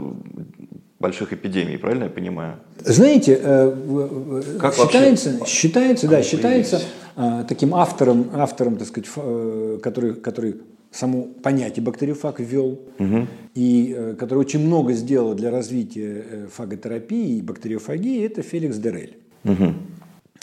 больших 1.00 1.32
эпидемий, 1.32 1.78
правильно 1.78 2.04
я 2.04 2.11
понимаю? 2.11 2.56
Знаете, 2.80 3.38
э, 3.40 4.42
как 4.61 4.74
считается, 4.74 5.46
считается, 5.46 6.08
да, 6.08 6.22
считается 6.22 6.82
э, 7.16 7.44
таким 7.48 7.74
автором, 7.74 8.30
автором, 8.34 8.76
так 8.76 8.88
сказать, 8.88 9.08
э, 9.16 9.78
который, 9.82 10.14
который 10.14 10.56
само 10.90 11.22
понятие 11.42 11.84
бактериофаг 11.84 12.40
ввел, 12.40 12.80
угу. 12.98 13.26
и 13.54 14.14
который 14.18 14.38
очень 14.38 14.61
много 14.61 14.94
сделал 14.94 15.34
для 15.34 15.50
развития 15.50 16.48
фаготерапии 16.52 17.38
и 17.38 17.42
бактериофагии, 17.42 18.24
это 18.24 18.42
Феликс 18.42 18.78
Дерель. 18.78 19.18
Угу. 19.44 19.74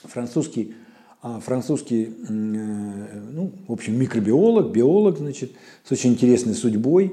Французский, 0.03 0.75
а, 1.23 1.39
французский, 1.39 2.13
ну, 2.29 3.51
в 3.67 3.73
общем, 3.73 3.99
микробиолог, 3.99 4.71
биолог, 4.71 5.17
значит, 5.17 5.51
с 5.83 5.91
очень 5.91 6.11
интересной 6.11 6.53
судьбой, 6.53 7.11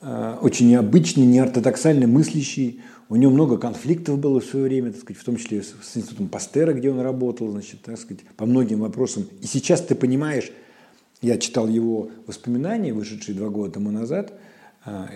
очень 0.00 0.68
необычный, 0.68 1.26
неортодоксально 1.26 2.06
мыслящий. 2.06 2.80
У 3.08 3.16
него 3.16 3.32
много 3.32 3.56
конфликтов 3.56 4.18
было 4.18 4.40
в 4.40 4.44
свое 4.44 4.66
время, 4.66 4.92
так 4.92 5.00
сказать, 5.00 5.20
в 5.20 5.24
том 5.24 5.36
числе 5.36 5.62
с, 5.62 5.96
институтом 5.96 6.28
Пастера, 6.28 6.72
где 6.72 6.90
он 6.90 7.00
работал, 7.00 7.50
значит, 7.50 7.80
так 7.82 7.98
сказать, 7.98 8.22
по 8.36 8.46
многим 8.46 8.80
вопросам. 8.80 9.26
И 9.40 9.46
сейчас 9.46 9.80
ты 9.80 9.94
понимаешь, 9.94 10.52
я 11.20 11.38
читал 11.38 11.66
его 11.66 12.10
воспоминания, 12.26 12.92
вышедшие 12.92 13.34
два 13.34 13.48
года 13.48 13.72
тому 13.72 13.90
назад, 13.90 14.38
э, 14.84 15.06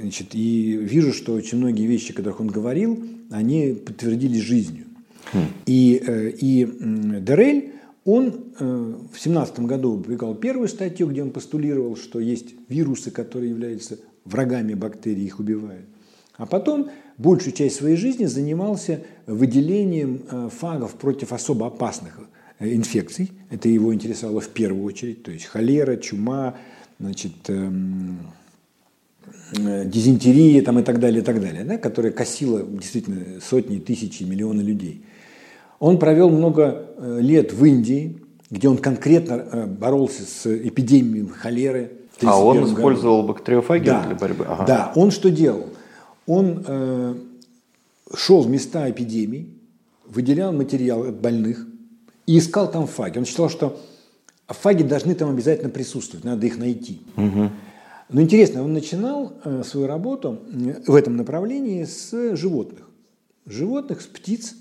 значит, 0.00 0.28
и 0.32 0.78
вижу, 0.80 1.12
что 1.12 1.34
очень 1.34 1.58
многие 1.58 1.86
вещи, 1.86 2.12
о 2.12 2.14
которых 2.14 2.40
он 2.40 2.46
говорил, 2.46 3.04
они 3.30 3.74
подтвердились 3.74 4.40
жизнью. 4.40 4.84
Хм. 5.32 5.38
И, 5.66 6.02
э, 6.06 6.30
и 6.30 6.66
Дерель, 7.20 7.72
он 8.04 8.52
в 8.58 9.18
семнадцатом 9.18 9.66
году 9.66 9.94
опубликовал 9.94 10.34
первую 10.34 10.68
статью, 10.68 11.08
где 11.08 11.22
он 11.22 11.30
постулировал, 11.30 11.96
что 11.96 12.20
есть 12.20 12.54
вирусы, 12.68 13.10
которые 13.10 13.48
являются 13.48 13.98
врагами 14.24 14.74
бактерий, 14.74 15.24
их 15.24 15.38
убивают. 15.38 15.86
А 16.36 16.46
потом 16.46 16.90
большую 17.16 17.52
часть 17.52 17.76
своей 17.76 17.96
жизни 17.96 18.24
занимался 18.24 19.00
выделением 19.26 20.22
э, 20.28 20.48
фагов 20.52 20.94
против 20.94 21.32
особо 21.32 21.68
опасных 21.68 22.18
э, 22.58 22.74
инфекций. 22.74 23.30
Это 23.50 23.68
его 23.68 23.94
интересовало 23.94 24.40
в 24.40 24.48
первую 24.48 24.84
очередь, 24.84 25.22
то 25.22 25.30
есть 25.30 25.44
холера, 25.44 25.96
чума, 25.96 26.56
значит, 26.98 27.32
эм, 27.48 28.18
э, 29.56 29.84
дизентерия 29.86 30.62
там, 30.62 30.80
и 30.80 30.82
так 30.82 30.98
далее, 30.98 31.22
и 31.22 31.24
так 31.24 31.40
далее, 31.40 31.64
да, 31.64 31.78
которая 31.78 32.10
косила 32.10 32.64
действительно 32.64 33.40
сотни, 33.40 33.78
тысячи, 33.78 34.24
миллионы 34.24 34.62
людей. 34.62 35.04
Он 35.78 35.98
провел 35.98 36.30
много 36.30 36.88
лет 37.20 37.52
в 37.52 37.64
Индии, 37.64 38.18
где 38.50 38.68
он 38.68 38.78
конкретно 38.78 39.66
боролся 39.66 40.22
с 40.22 40.46
эпидемией 40.46 41.26
холеры, 41.28 41.90
а 42.22 42.42
он 42.42 42.64
использовал 42.64 43.22
году. 43.22 43.34
бактериофаги 43.34 43.86
да, 43.86 44.06
для 44.06 44.14
борьбы? 44.14 44.44
Ага. 44.48 44.64
Да, 44.66 44.92
он 44.94 45.10
что 45.10 45.30
делал? 45.30 45.66
Он 46.26 46.64
э, 46.66 47.14
шел 48.14 48.42
в 48.42 48.48
места 48.48 48.90
эпидемий, 48.90 49.58
выделял 50.06 50.52
материал 50.52 51.02
от 51.02 51.16
больных 51.16 51.66
и 52.26 52.38
искал 52.38 52.70
там 52.70 52.86
фаги. 52.86 53.18
Он 53.18 53.24
считал, 53.24 53.48
что 53.50 53.78
фаги 54.46 54.82
должны 54.82 55.14
там 55.14 55.30
обязательно 55.30 55.70
присутствовать, 55.70 56.24
надо 56.24 56.46
их 56.46 56.58
найти. 56.58 57.00
Угу. 57.16 57.50
Но 58.10 58.20
интересно, 58.20 58.62
он 58.62 58.72
начинал 58.72 59.32
э, 59.44 59.62
свою 59.64 59.86
работу 59.86 60.40
в 60.86 60.94
этом 60.94 61.16
направлении 61.16 61.84
с 61.84 62.36
животных. 62.36 62.88
Животных, 63.46 64.02
с 64.02 64.06
птиц. 64.06 64.54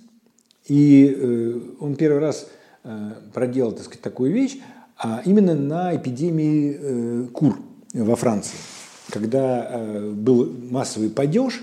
И 0.68 1.14
э, 1.16 1.60
он 1.80 1.96
первый 1.96 2.20
раз 2.20 2.48
э, 2.84 3.12
проделал, 3.34 3.74
так 3.74 3.84
сказать, 3.84 4.02
такую 4.02 4.32
вещь 4.32 4.60
а 5.04 5.22
именно 5.26 5.54
на 5.54 5.96
эпидемии 5.96 6.78
э, 6.80 7.28
кур 7.34 7.60
во 7.94 8.16
Франции, 8.16 8.56
когда 9.10 9.68
э, 9.70 10.12
был 10.12 10.50
массовый 10.72 11.10
падеж, 11.10 11.62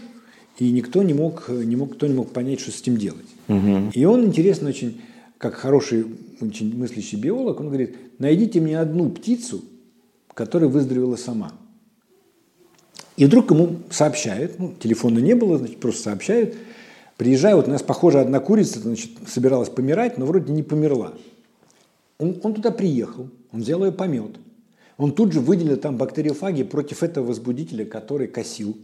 и 0.59 0.71
никто 0.71 1.03
не 1.03 1.15
мог, 1.15 1.49
не 1.49 1.75
мог, 1.75 1.95
кто 1.95 2.07
не 2.07 2.13
мог 2.13 2.33
понять, 2.33 2.61
что 2.61 2.71
с 2.71 2.83
этим 2.83 2.99
делать. 2.99 3.27
Угу. 3.49 3.93
И 3.95 4.05
он, 4.05 4.27
интересно 4.27 4.69
очень, 4.69 5.01
как 5.39 5.55
хороший, 5.55 6.05
очень 6.43 6.77
мыслящий 6.77 7.19
биолог, 7.19 7.61
он 7.61 7.69
говорит, 7.69 7.97
найдите 8.19 8.61
мне 8.61 8.79
одну 8.79 9.09
птицу, 9.09 9.65
которая 10.35 10.69
выздоровела 10.69 11.17
сама. 11.17 11.53
И 13.17 13.25
вдруг 13.25 13.51
ему 13.51 13.77
сообщают, 13.91 14.59
ну, 14.59 14.75
телефона 14.79 15.19
не 15.19 15.35
было, 15.35 15.57
значит, 15.57 15.81
просто 15.81 16.03
сообщают, 16.03 16.57
приезжаю, 17.17 17.57
вот 17.57 17.69
у 17.69 17.71
нас, 17.71 17.83
похоже, 17.83 18.21
одна 18.21 18.39
курица 18.39 18.81
значит, 18.81 19.13
собиралась 19.27 19.71
помирать, 19.71 20.19
но 20.19 20.27
вроде 20.27 20.53
не 20.53 20.63
померла. 20.63 21.15
Он, 22.21 22.39
он 22.43 22.55
туда 22.55 22.71
приехал, 22.71 23.31
он 23.51 23.61
взял 23.61 23.85
ее 23.85 23.93
помет. 23.93 24.37
Он 24.99 25.13
тут 25.13 25.33
же 25.33 25.41
выделил 25.41 25.79
там 25.79 25.97
бактериофаги 25.97 26.63
против 26.63 27.03
этого 27.03 27.27
возбудителя, 27.27 27.87
который 27.87 28.29
косил. 28.29 28.77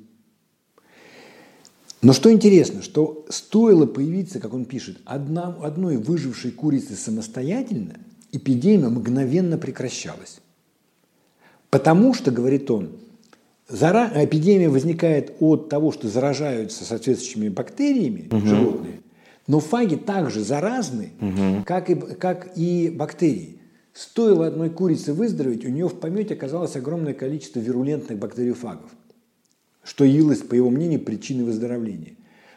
Но 2.01 2.15
что 2.15 2.33
интересно, 2.33 2.83
что 2.83 3.27
стоило 3.29 3.85
появиться, 3.85 4.41
как 4.41 4.55
он 4.55 4.65
пишет, 4.65 4.99
одна, 5.05 5.55
одной 5.63 5.99
выжившей 5.99 6.51
курицы 6.51 6.95
самостоятельно, 6.95 7.97
эпидемия 8.33 8.89
мгновенно 8.89 9.59
прекращалась. 9.59 10.41
Потому 11.69 12.15
что, 12.15 12.31
говорит 12.31 12.71
он, 12.71 12.91
зара... 13.69 14.11
эпидемия 14.15 14.71
возникает 14.71 15.35
от 15.41 15.69
того, 15.69 15.93
что 15.93 16.09
заражаются 16.09 16.85
соответствующими 16.85 17.51
бактериями 17.51 18.29
угу. 18.31 18.47
животные, 18.47 19.01
но 19.47 19.61
фаги 19.61 19.97
также 19.97 20.43
заразны, 20.43 21.11
угу. 21.21 21.65
как, 21.65 21.91
и, 21.91 21.95
как 21.95 22.57
и 22.57 22.91
бактерии. 22.91 23.61
Стоило 23.93 24.47
одной 24.47 24.71
курице 24.71 25.13
выздороветь, 25.13 25.65
у 25.65 25.69
нее 25.69 25.89
в 25.89 25.99
помете 25.99 26.35
оказалось 26.35 26.77
огромное 26.77 27.15
количество 27.15 27.61
вирулентных 27.61 28.19
бактериофагов, 28.19 28.91
что 29.83 30.05
явилось, 30.05 30.41
по 30.41 30.55
его 30.55 30.69
мнению, 30.69 31.01
причиной 31.01 31.45
выздоровления. 31.45 32.17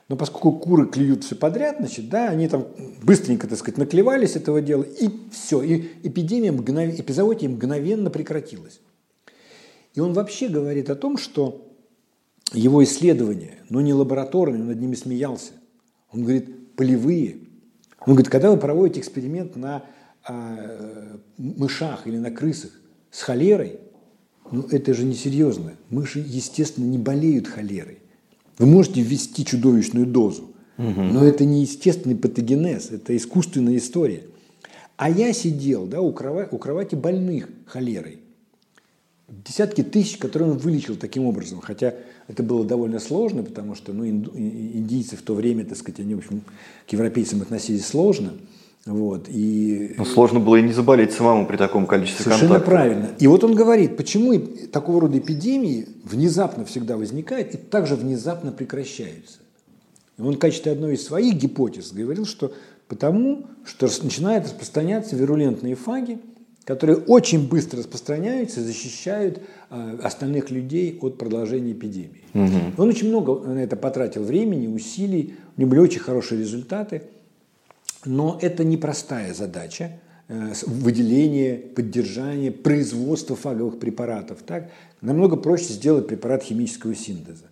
Но 0.10 0.18
поскольку 0.18 0.54
куры 0.54 0.88
клюют 0.88 1.24
все 1.24 1.36
подряд, 1.36 1.78
значит, 1.80 2.10
да, 2.10 2.30
они 2.30 2.48
там 2.48 2.68
быстренько, 3.04 3.48
так 3.48 3.60
сказать, 3.60 3.78
наклевались 3.78 4.36
этого 4.36 4.60
дела, 4.60 4.82
и 4.82 5.10
все, 5.32 5.62
и 5.62 5.92
эпидемия, 6.04 6.52
мгнов... 6.52 7.00
эпизоотия 7.00 7.48
мгновенно 7.48 8.10
прекратилась. 8.10 8.82
И 9.94 10.00
он 10.00 10.14
вообще 10.14 10.50
говорит 10.50 10.90
о 10.90 10.96
том, 10.96 11.18
что 11.18 11.68
его 12.54 12.84
исследования, 12.84 13.60
но 13.70 13.82
не 13.82 13.94
лабораторные, 13.94 14.62
он 14.62 14.68
над 14.68 14.82
ними 14.82 14.96
смеялся. 14.96 15.52
Он 16.12 16.24
говорит, 16.24 16.50
полевые. 16.80 17.36
Он 18.06 18.14
говорит, 18.14 18.30
когда 18.30 18.50
вы 18.50 18.56
проводите 18.56 19.02
эксперимент 19.02 19.58
на 19.58 19.84
э, 20.26 21.18
мышах 21.38 22.08
или 22.08 22.18
на 22.18 22.32
крысах 22.32 22.72
с 23.12 23.22
холерой, 23.22 23.82
ну 24.50 24.66
это 24.72 24.94
же 24.94 25.04
несерьезно. 25.04 25.74
Мыши, 25.90 26.24
естественно, 26.26 26.86
не 26.86 26.98
болеют 26.98 27.48
холерой. 27.48 28.00
Вы 28.58 28.66
можете 28.66 29.02
ввести 29.02 29.44
чудовищную 29.44 30.06
дозу, 30.06 30.56
угу. 30.78 31.02
но 31.02 31.26
это 31.26 31.44
не 31.44 31.64
естественный 31.64 32.16
патогенез, 32.16 32.92
это 32.92 33.16
искусственная 33.18 33.76
история. 33.76 34.24
А 34.96 35.10
я 35.10 35.34
сидел 35.34 35.86
да, 35.86 36.00
у, 36.00 36.14
кровати, 36.14 36.56
у 36.56 36.58
кровати 36.58 36.96
больных 36.96 37.50
холерой. 37.66 38.22
Десятки 39.46 39.84
тысяч, 39.84 40.18
которые 40.18 40.52
он 40.52 40.58
вылечил 40.58 40.96
таким 40.96 41.26
образом. 41.26 41.62
Хотя 41.62 41.94
это 42.28 42.44
было 42.44 42.64
довольно 42.64 43.00
сложно, 43.00 43.44
потому 43.44 43.76
что 43.76 43.94
ну, 43.94 44.06
индийцы 44.08 45.16
в 45.16 45.22
то 45.22 45.34
время, 45.34 45.66
так 45.66 45.78
сказать, 45.78 46.00
они, 46.00 46.16
в 46.16 46.20
общем, 46.20 46.42
к 46.88 46.92
европейцам 46.92 47.42
относились 47.42 47.86
сложно. 47.86 48.34
Вот, 48.86 49.28
и... 49.28 49.94
Но 49.98 50.06
сложно 50.06 50.40
было 50.40 50.56
и 50.56 50.62
не 50.62 50.72
заболеть 50.72 51.12
самому 51.12 51.46
при 51.46 51.58
таком 51.58 51.86
количестве 51.86 52.24
Совершенно 52.24 52.56
контактов. 52.56 52.74
правильно. 52.74 53.10
И 53.20 53.28
вот 53.28 53.44
он 53.44 53.54
говорит, 53.54 53.98
почему 53.98 54.40
такого 54.72 55.02
рода 55.02 55.18
эпидемии 55.18 55.88
внезапно 56.04 56.66
всегда 56.66 56.98
возникают 56.98 57.54
и 57.54 57.58
также 57.58 57.96
внезапно 57.96 58.52
прекращаются. 58.52 59.40
И 60.18 60.22
он 60.22 60.36
в 60.36 60.40
качестве 60.40 60.72
одной 60.72 60.96
из 60.96 61.06
своих 61.06 61.36
гипотез 61.36 61.92
говорил, 61.92 62.26
что 62.26 62.54
потому, 62.88 63.46
что 63.66 63.88
начинают 64.02 64.46
распространяться 64.46 65.16
вирулентные 65.16 65.76
фаги, 65.76 66.20
которые 66.70 66.98
очень 66.98 67.50
быстро 67.50 67.80
распространяются 67.80 68.62
и 68.62 68.64
защищают 68.64 69.42
э, 69.70 69.98
остальных 70.04 70.52
людей 70.52 70.98
от 71.02 71.18
продолжения 71.18 71.74
эпидемии. 71.74 72.24
Угу. 72.34 72.82
Он 72.82 72.90
очень 72.90 73.10
много 73.10 73.46
на 73.46 73.60
это 73.60 73.76
потратил 73.76 74.24
времени, 74.24 74.68
усилий, 74.68 75.36
у 75.58 75.62
него 75.62 75.72
были 75.72 75.80
очень 75.82 76.00
хорошие 76.00 76.40
результаты– 76.40 77.02
но 78.06 78.40
это 78.42 78.64
непростая 78.64 79.34
задача 79.34 80.00
э, 80.28 80.54
выделение, 80.66 81.58
поддержание, 81.58 82.52
производство 82.52 83.36
фаговых 83.36 83.80
препаратов. 83.80 84.40
Так? 84.46 84.72
Намного 85.02 85.36
проще 85.36 85.74
сделать 85.74 86.08
препарат 86.08 86.44
химического 86.44 86.96
синтеза. 86.96 87.46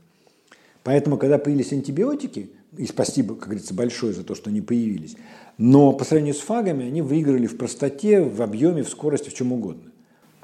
Поэтому, 0.83 1.17
когда 1.17 1.37
появились 1.37 1.73
антибиотики, 1.73 2.49
и 2.77 2.85
спасибо, 2.85 3.35
как 3.35 3.45
говорится, 3.45 3.73
большое 3.73 4.13
за 4.13 4.23
то, 4.23 4.35
что 4.35 4.49
они 4.49 4.61
появились, 4.61 5.15
но 5.57 5.91
по 5.93 6.05
сравнению 6.05 6.35
с 6.35 6.39
фагами 6.39 6.85
они 6.85 7.01
выиграли 7.01 7.47
в 7.47 7.57
простоте, 7.57 8.21
в 8.21 8.41
объеме, 8.41 8.83
в 8.83 8.89
скорости, 8.89 9.29
в 9.29 9.33
чем 9.33 9.53
угодно. 9.53 9.91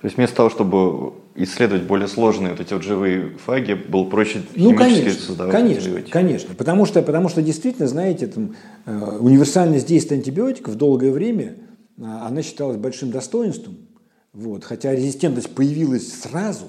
То 0.04 0.08
есть 0.08 0.18
вместо 0.18 0.36
того, 0.36 0.50
чтобы 0.50 1.14
исследовать 1.36 1.84
более 1.84 2.10
сложные 2.10 2.52
вот 2.52 2.60
эти 2.60 2.74
вот 2.74 2.84
живые 2.84 3.38
фаги, 3.38 3.74
было 3.74 4.04
проще 4.04 4.44
ну, 4.54 4.76
конечно, 4.76 5.14
создавать 5.14 5.54
конечно, 5.54 5.84
антибиотики? 5.84 6.12
Конечно, 6.12 6.56
потому 6.56 6.86
что, 6.86 7.02
потому 7.02 7.30
что 7.30 7.42
действительно, 7.42 7.88
знаете, 7.88 8.28
там, 8.28 8.56
э, 8.86 9.18
универсальность 9.20 9.88
действия 9.88 10.18
антибиотиков 10.18 10.76
долгое 10.76 11.12
время, 11.12 11.56
э, 11.98 12.04
она 12.04 12.42
считалась 12.42 12.76
большим 12.76 13.12
достоинством. 13.12 13.78
Вот, 14.34 14.66
хотя 14.66 14.94
резистентность 14.94 15.56
появилась 15.56 16.12
сразу, 16.12 16.66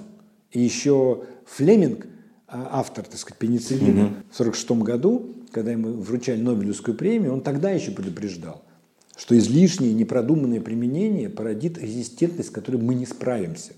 и 0.53 0.61
еще 0.61 1.25
Флеминг, 1.47 2.07
а, 2.47 2.69
автор, 2.73 3.05
так 3.05 3.19
сказать, 3.19 3.39
пенициллина, 3.39 4.05
угу. 4.05 4.15
в 4.31 4.39
1946 4.39 4.71
году, 4.83 5.35
когда 5.55 5.71
ему 5.73 5.93
вручали 5.93 6.41
Нобелевскую 6.41 6.97
премию, 6.97 7.33
он 7.33 7.41
тогда 7.41 7.71
еще 7.71 7.93
предупреждал– 7.93 8.63
что 9.17 9.39
излишнее 9.39 9.93
непродуманное 9.93 10.61
применение 10.61 11.29
породит 11.29 11.79
резистентность, 11.79 12.49
с 12.49 12.53
которой 12.53 12.77
мы 12.77 12.95
не 12.95 13.07
справимся. 13.07 13.73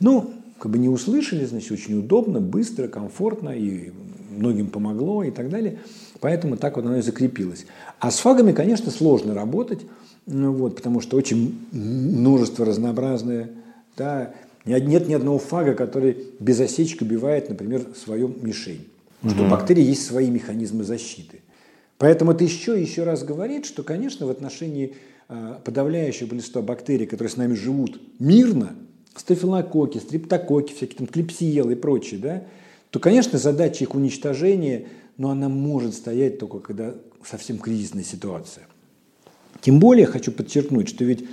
Ну, 0.00 0.32
как 0.58 0.72
бы 0.72 0.78
не 0.78 0.88
услышали, 0.88 1.44
значит, 1.44 1.70
очень 1.72 1.98
удобно, 1.98 2.40
быстро, 2.40 2.88
комфортно, 2.88 3.50
и 3.50 3.92
многим 4.30 4.68
помогло 4.68 5.22
и 5.22 5.30
так 5.30 5.48
далее. 5.48 5.78
Поэтому 6.20 6.56
так 6.56 6.76
вот 6.76 6.84
оно 6.84 6.98
и 6.98 7.02
закрепилось. 7.02 7.66
А 7.98 8.10
с 8.10 8.18
фагами, 8.18 8.52
конечно, 8.52 8.90
сложно 8.90 9.34
работать, 9.34 9.80
ну, 10.26 10.52
вот, 10.52 10.76
потому 10.76 11.00
что 11.00 11.16
очень 11.16 11.58
множество 11.72 12.66
разнообразное. 12.66 13.50
Да, 13.96 14.34
нет 14.64 15.08
ни 15.08 15.14
одного 15.14 15.38
фага, 15.38 15.74
который 15.74 16.16
без 16.40 16.60
осечки 16.60 17.02
убивает, 17.02 17.48
например, 17.48 17.86
свою 17.96 18.34
мишень. 18.42 18.86
Что 19.28 19.44
у 19.44 19.48
бактерий 19.48 19.84
есть 19.84 20.06
свои 20.06 20.30
механизмы 20.30 20.84
защиты. 20.84 21.40
Поэтому 21.98 22.32
это 22.32 22.44
еще 22.44 22.78
и 22.78 22.82
еще 22.82 23.02
раз 23.02 23.22
говорит, 23.22 23.66
что, 23.66 23.82
конечно, 23.82 24.26
в 24.26 24.30
отношении 24.30 24.94
а, 25.28 25.60
подавляющего 25.62 26.28
большинства 26.28 26.62
бактерий, 26.62 27.06
которые 27.06 27.30
с 27.30 27.36
нами 27.36 27.54
живут 27.54 28.00
мирно, 28.18 28.74
стафилококки, 29.14 29.98
стриптококки, 29.98 30.72
всякие 30.72 30.96
там 30.96 31.06
клепсиелы 31.06 31.72
и 31.72 31.76
прочие, 31.76 32.18
да, 32.18 32.44
то, 32.90 32.98
конечно, 32.98 33.38
задача 33.38 33.84
их 33.84 33.94
уничтожения, 33.94 34.88
но 35.18 35.30
она 35.30 35.48
может 35.48 35.94
стоять 35.94 36.38
только 36.38 36.60
когда 36.60 36.94
совсем 37.24 37.58
кризисная 37.58 38.02
ситуация. 38.02 38.66
Тем 39.60 39.78
более 39.78 40.06
хочу 40.06 40.32
подчеркнуть, 40.32 40.88
что 40.88 41.04
ведь 41.04 41.26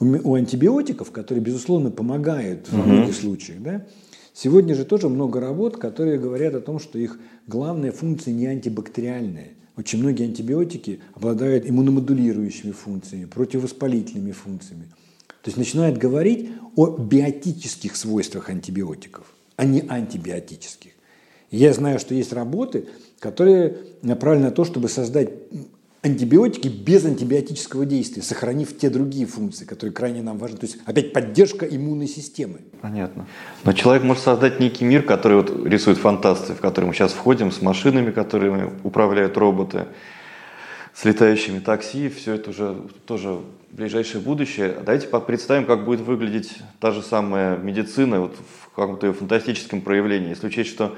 у 0.00 0.34
антибиотиков, 0.34 1.10
которые, 1.10 1.44
безусловно, 1.44 1.90
помогают 1.90 2.70
во 2.70 2.82
многих 2.82 3.14
случаях, 3.14 3.60
да, 3.60 3.86
сегодня 4.34 4.74
же 4.74 4.84
тоже 4.84 5.08
много 5.08 5.40
работ, 5.40 5.78
которые 5.78 6.18
говорят 6.18 6.54
о 6.54 6.60
том, 6.60 6.78
что 6.78 6.98
их 6.98 7.18
главная 7.46 7.92
функция 7.92 8.34
не 8.34 8.46
антибактериальная– 8.46 9.52
очень 9.76 9.98
многие 9.98 10.24
антибиотики 10.24 11.00
обладают 11.14 11.68
иммуномодулирующими 11.68 12.70
функциями, 12.70 13.24
противовоспалительными 13.24 14.32
функциями. 14.32 14.84
То 15.42 15.48
есть 15.48 15.56
начинают 15.56 15.98
говорить 15.98 16.50
о 16.76 16.96
биотических 16.96 17.96
свойствах 17.96 18.50
антибиотиков, 18.50 19.26
а 19.56 19.64
не 19.64 19.80
антибиотических. 19.80 20.92
я 21.50 21.72
знаю, 21.72 21.98
что 21.98 22.14
есть 22.14 22.32
работы, 22.32 22.86
которые 23.18 23.78
направлены 24.02 24.46
на 24.46 24.52
то, 24.52 24.64
чтобы 24.64 24.88
создать 24.88 25.30
антибиотики 26.04 26.68
без 26.68 27.04
антибиотического 27.06 27.86
действия, 27.86 28.22
сохранив 28.22 28.76
те 28.76 28.90
другие 28.90 29.26
функции, 29.26 29.64
которые 29.64 29.94
крайне 29.94 30.22
нам 30.22 30.36
важны. 30.38 30.58
То 30.58 30.66
есть 30.66 30.78
опять 30.84 31.14
поддержка 31.14 31.66
иммунной 31.66 32.06
системы. 32.06 32.58
Понятно. 32.82 33.26
Но 33.64 33.72
человек 33.72 34.04
может 34.04 34.22
создать 34.22 34.60
некий 34.60 34.84
мир, 34.84 35.02
который 35.02 35.38
вот 35.38 35.66
рисует 35.66 35.96
фантасты, 35.96 36.52
в 36.52 36.60
который 36.60 36.84
мы 36.84 36.92
сейчас 36.92 37.12
входим, 37.12 37.50
с 37.50 37.62
машинами, 37.62 38.10
которыми 38.10 38.70
управляют 38.82 39.38
роботы, 39.38 39.86
с 40.92 41.04
летающими 41.06 41.58
такси. 41.58 42.10
Все 42.10 42.34
это 42.34 42.50
уже 42.50 42.76
тоже 43.06 43.40
ближайшее 43.70 44.20
будущее. 44.20 44.74
Давайте 44.84 45.08
представим, 45.08 45.64
как 45.64 45.86
будет 45.86 46.00
выглядеть 46.00 46.58
та 46.80 46.90
же 46.90 47.00
самая 47.00 47.56
медицина 47.56 48.20
вот 48.20 48.36
в 48.36 48.76
каком-то 48.76 49.10
фантастическом 49.14 49.80
проявлении. 49.80 50.28
Если 50.28 50.46
учесть, 50.46 50.68
что 50.68 50.94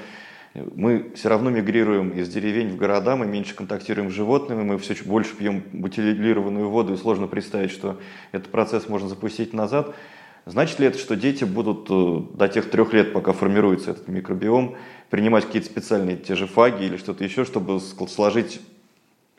мы 0.74 1.12
все 1.14 1.28
равно 1.28 1.50
мигрируем 1.50 2.10
из 2.10 2.28
деревень 2.28 2.70
в 2.70 2.76
города, 2.76 3.16
мы 3.16 3.26
меньше 3.26 3.54
контактируем 3.54 4.10
с 4.10 4.14
животными, 4.14 4.62
мы 4.62 4.78
все 4.78 4.94
больше 5.04 5.34
пьем 5.36 5.62
бутилированную 5.72 6.68
воду, 6.68 6.94
и 6.94 6.96
сложно 6.96 7.26
представить, 7.26 7.70
что 7.70 7.98
этот 8.32 8.50
процесс 8.50 8.88
можно 8.88 9.08
запустить 9.08 9.52
назад. 9.52 9.94
Значит 10.46 10.78
ли 10.78 10.86
это, 10.86 10.98
что 10.98 11.16
дети 11.16 11.42
будут 11.42 11.88
э, 11.90 12.36
до 12.36 12.48
тех 12.48 12.70
трех 12.70 12.92
лет, 12.92 13.12
пока 13.12 13.32
формируется 13.32 13.90
этот 13.90 14.06
микробиом, 14.06 14.76
принимать 15.10 15.44
какие-то 15.44 15.68
специальные 15.68 16.16
те 16.16 16.36
же 16.36 16.46
фаги 16.46 16.84
или 16.84 16.96
что-то 16.96 17.24
еще, 17.24 17.44
чтобы 17.44 17.80
сложить 17.80 18.60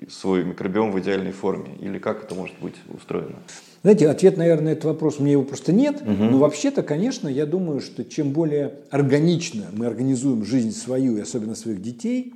свой 0.09 0.43
микробиом 0.43 0.91
в 0.91 0.99
идеальной 0.99 1.31
форме? 1.31 1.75
Или 1.79 1.97
как 1.97 2.25
это 2.25 2.35
может 2.35 2.59
быть 2.59 2.75
устроено? 2.93 3.37
Знаете, 3.83 4.09
ответ, 4.09 4.37
наверное, 4.37 4.65
на 4.65 4.69
этот 4.69 4.85
вопрос, 4.85 5.19
у 5.19 5.23
меня 5.23 5.33
его 5.33 5.43
просто 5.43 5.71
нет. 5.71 6.01
Угу. 6.01 6.23
Но 6.23 6.37
вообще-то, 6.39 6.83
конечно, 6.83 7.27
я 7.27 7.45
думаю, 7.45 7.79
что 7.79 8.03
чем 8.03 8.31
более 8.31 8.75
органично 8.89 9.65
мы 9.71 9.85
организуем 9.85 10.43
жизнь 10.45 10.71
свою, 10.71 11.17
и 11.17 11.21
особенно 11.21 11.55
своих 11.55 11.81
детей, 11.81 12.33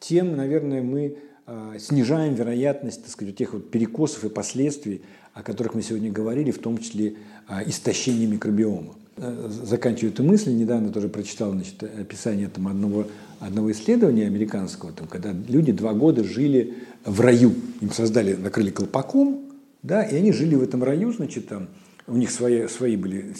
тем, 0.00 0.36
наверное, 0.36 0.82
мы 0.82 1.16
э, 1.46 1.76
снижаем 1.78 2.34
вероятность, 2.34 3.02
так 3.02 3.10
сказать, 3.10 3.36
тех 3.36 3.52
вот 3.54 3.70
перекосов 3.70 4.24
и 4.24 4.28
последствий, 4.28 5.02
о 5.34 5.42
которых 5.42 5.74
мы 5.74 5.82
сегодня 5.82 6.10
говорили, 6.10 6.50
в 6.50 6.58
том 6.58 6.78
числе 6.78 7.14
э, 7.48 7.68
истощение 7.68 8.26
микробиома. 8.26 8.94
Э, 9.16 9.48
заканчиваю 9.48 10.12
эту 10.12 10.24
мысль, 10.24 10.52
недавно 10.52 10.90
тоже 10.90 11.08
прочитал 11.08 11.52
значит, 11.52 11.82
описание 11.82 12.48
там, 12.48 12.68
одного, 12.68 13.06
одного 13.40 13.72
исследования 13.72 14.26
американского, 14.26 14.92
там, 14.92 15.06
когда 15.06 15.32
люди 15.32 15.72
два 15.72 15.94
года 15.94 16.22
жили 16.24 16.74
в 17.04 17.20
раю. 17.20 17.54
Им 17.80 17.92
создали, 17.92 18.34
накрыли 18.34 18.70
колпаком, 18.70 19.45
да, 19.86 20.02
и 20.02 20.16
они 20.16 20.32
жили 20.32 20.54
в 20.54 20.62
этом 20.62 20.82
раю, 20.82 21.12
значит, 21.12 21.48
там 21.48 21.68
у 22.06 22.16
них 22.16 22.30
свои, 22.30 22.66
свои 22.68 22.96
были 22.96 23.34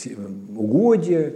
угодья, 0.56 1.34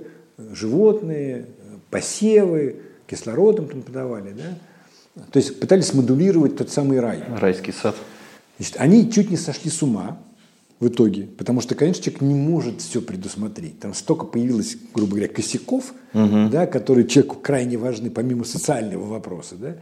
животные, 0.53 1.47
посевы, 1.91 2.77
кислородом 3.07 3.69
там 3.69 3.83
подавали, 3.83 4.33
да. 4.33 5.25
То 5.33 5.39
есть 5.39 5.59
пытались 5.59 5.93
модулировать 5.93 6.57
тот 6.57 6.71
самый 6.71 7.01
рай. 7.01 7.23
Райский 7.39 7.73
сад. 7.73 7.97
Значит, 8.59 8.77
они 8.79 9.11
чуть 9.11 9.31
не 9.31 9.37
сошли 9.37 9.71
с 9.71 9.83
ума 9.83 10.21
в 10.79 10.89
итоге, 10.89 11.25
потому 11.25 11.61
что, 11.61 11.75
конечно, 11.75 12.03
человек 12.03 12.23
не 12.23 12.35
может 12.35 12.81
все 12.81 13.03
предусмотреть. 13.03 13.81
Там 13.81 13.93
столько 13.95 14.25
появилось, 14.27 14.77
грубо 14.95 15.13
говоря, 15.13 15.29
косяков, 15.29 15.93
угу. 16.15 16.49
да, 16.51 16.67
которые 16.67 17.07
человеку 17.07 17.37
крайне 17.37 17.77
важны, 17.77 18.11
помимо 18.11 18.45
социального 18.45 19.05
вопроса. 19.07 19.57
Да. 19.57 19.77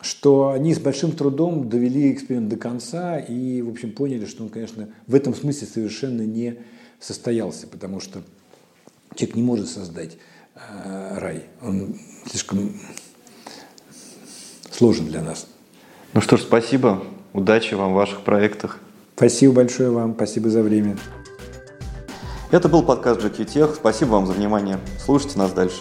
Что 0.00 0.50
они 0.50 0.74
с 0.74 0.78
большим 0.78 1.12
трудом 1.12 1.68
довели 1.68 2.12
эксперимент 2.12 2.48
до 2.48 2.56
конца 2.56 3.18
и, 3.18 3.62
в 3.62 3.70
общем, 3.70 3.92
поняли, 3.92 4.26
что 4.26 4.44
он, 4.44 4.48
конечно, 4.48 4.88
в 5.06 5.14
этом 5.14 5.34
смысле 5.34 5.66
совершенно 5.66 6.22
не 6.22 6.58
состоялся, 7.00 7.66
потому 7.66 8.00
что 8.00 8.22
человек 9.14 9.36
не 9.36 9.42
может 9.42 9.68
создать 9.68 10.16
э, 10.54 11.18
рай. 11.18 11.44
Он 11.62 11.96
слишком 12.26 12.74
сложен 14.70 15.06
для 15.06 15.22
нас. 15.22 15.46
Ну 16.14 16.20
что 16.20 16.36
ж, 16.36 16.42
спасибо. 16.42 17.02
Удачи 17.32 17.74
вам 17.74 17.92
в 17.92 17.96
ваших 17.96 18.22
проектах. 18.22 18.78
Спасибо 19.16 19.54
большое 19.54 19.90
вам. 19.90 20.14
Спасибо 20.14 20.48
за 20.48 20.62
время. 20.62 20.96
Это 22.50 22.68
был 22.68 22.82
подкаст 22.82 23.20
GQ 23.20 23.46
Tech. 23.46 23.74
Спасибо 23.74 24.10
вам 24.10 24.26
за 24.26 24.32
внимание. 24.32 24.78
Слушайте 25.04 25.38
нас 25.38 25.52
дальше. 25.52 25.80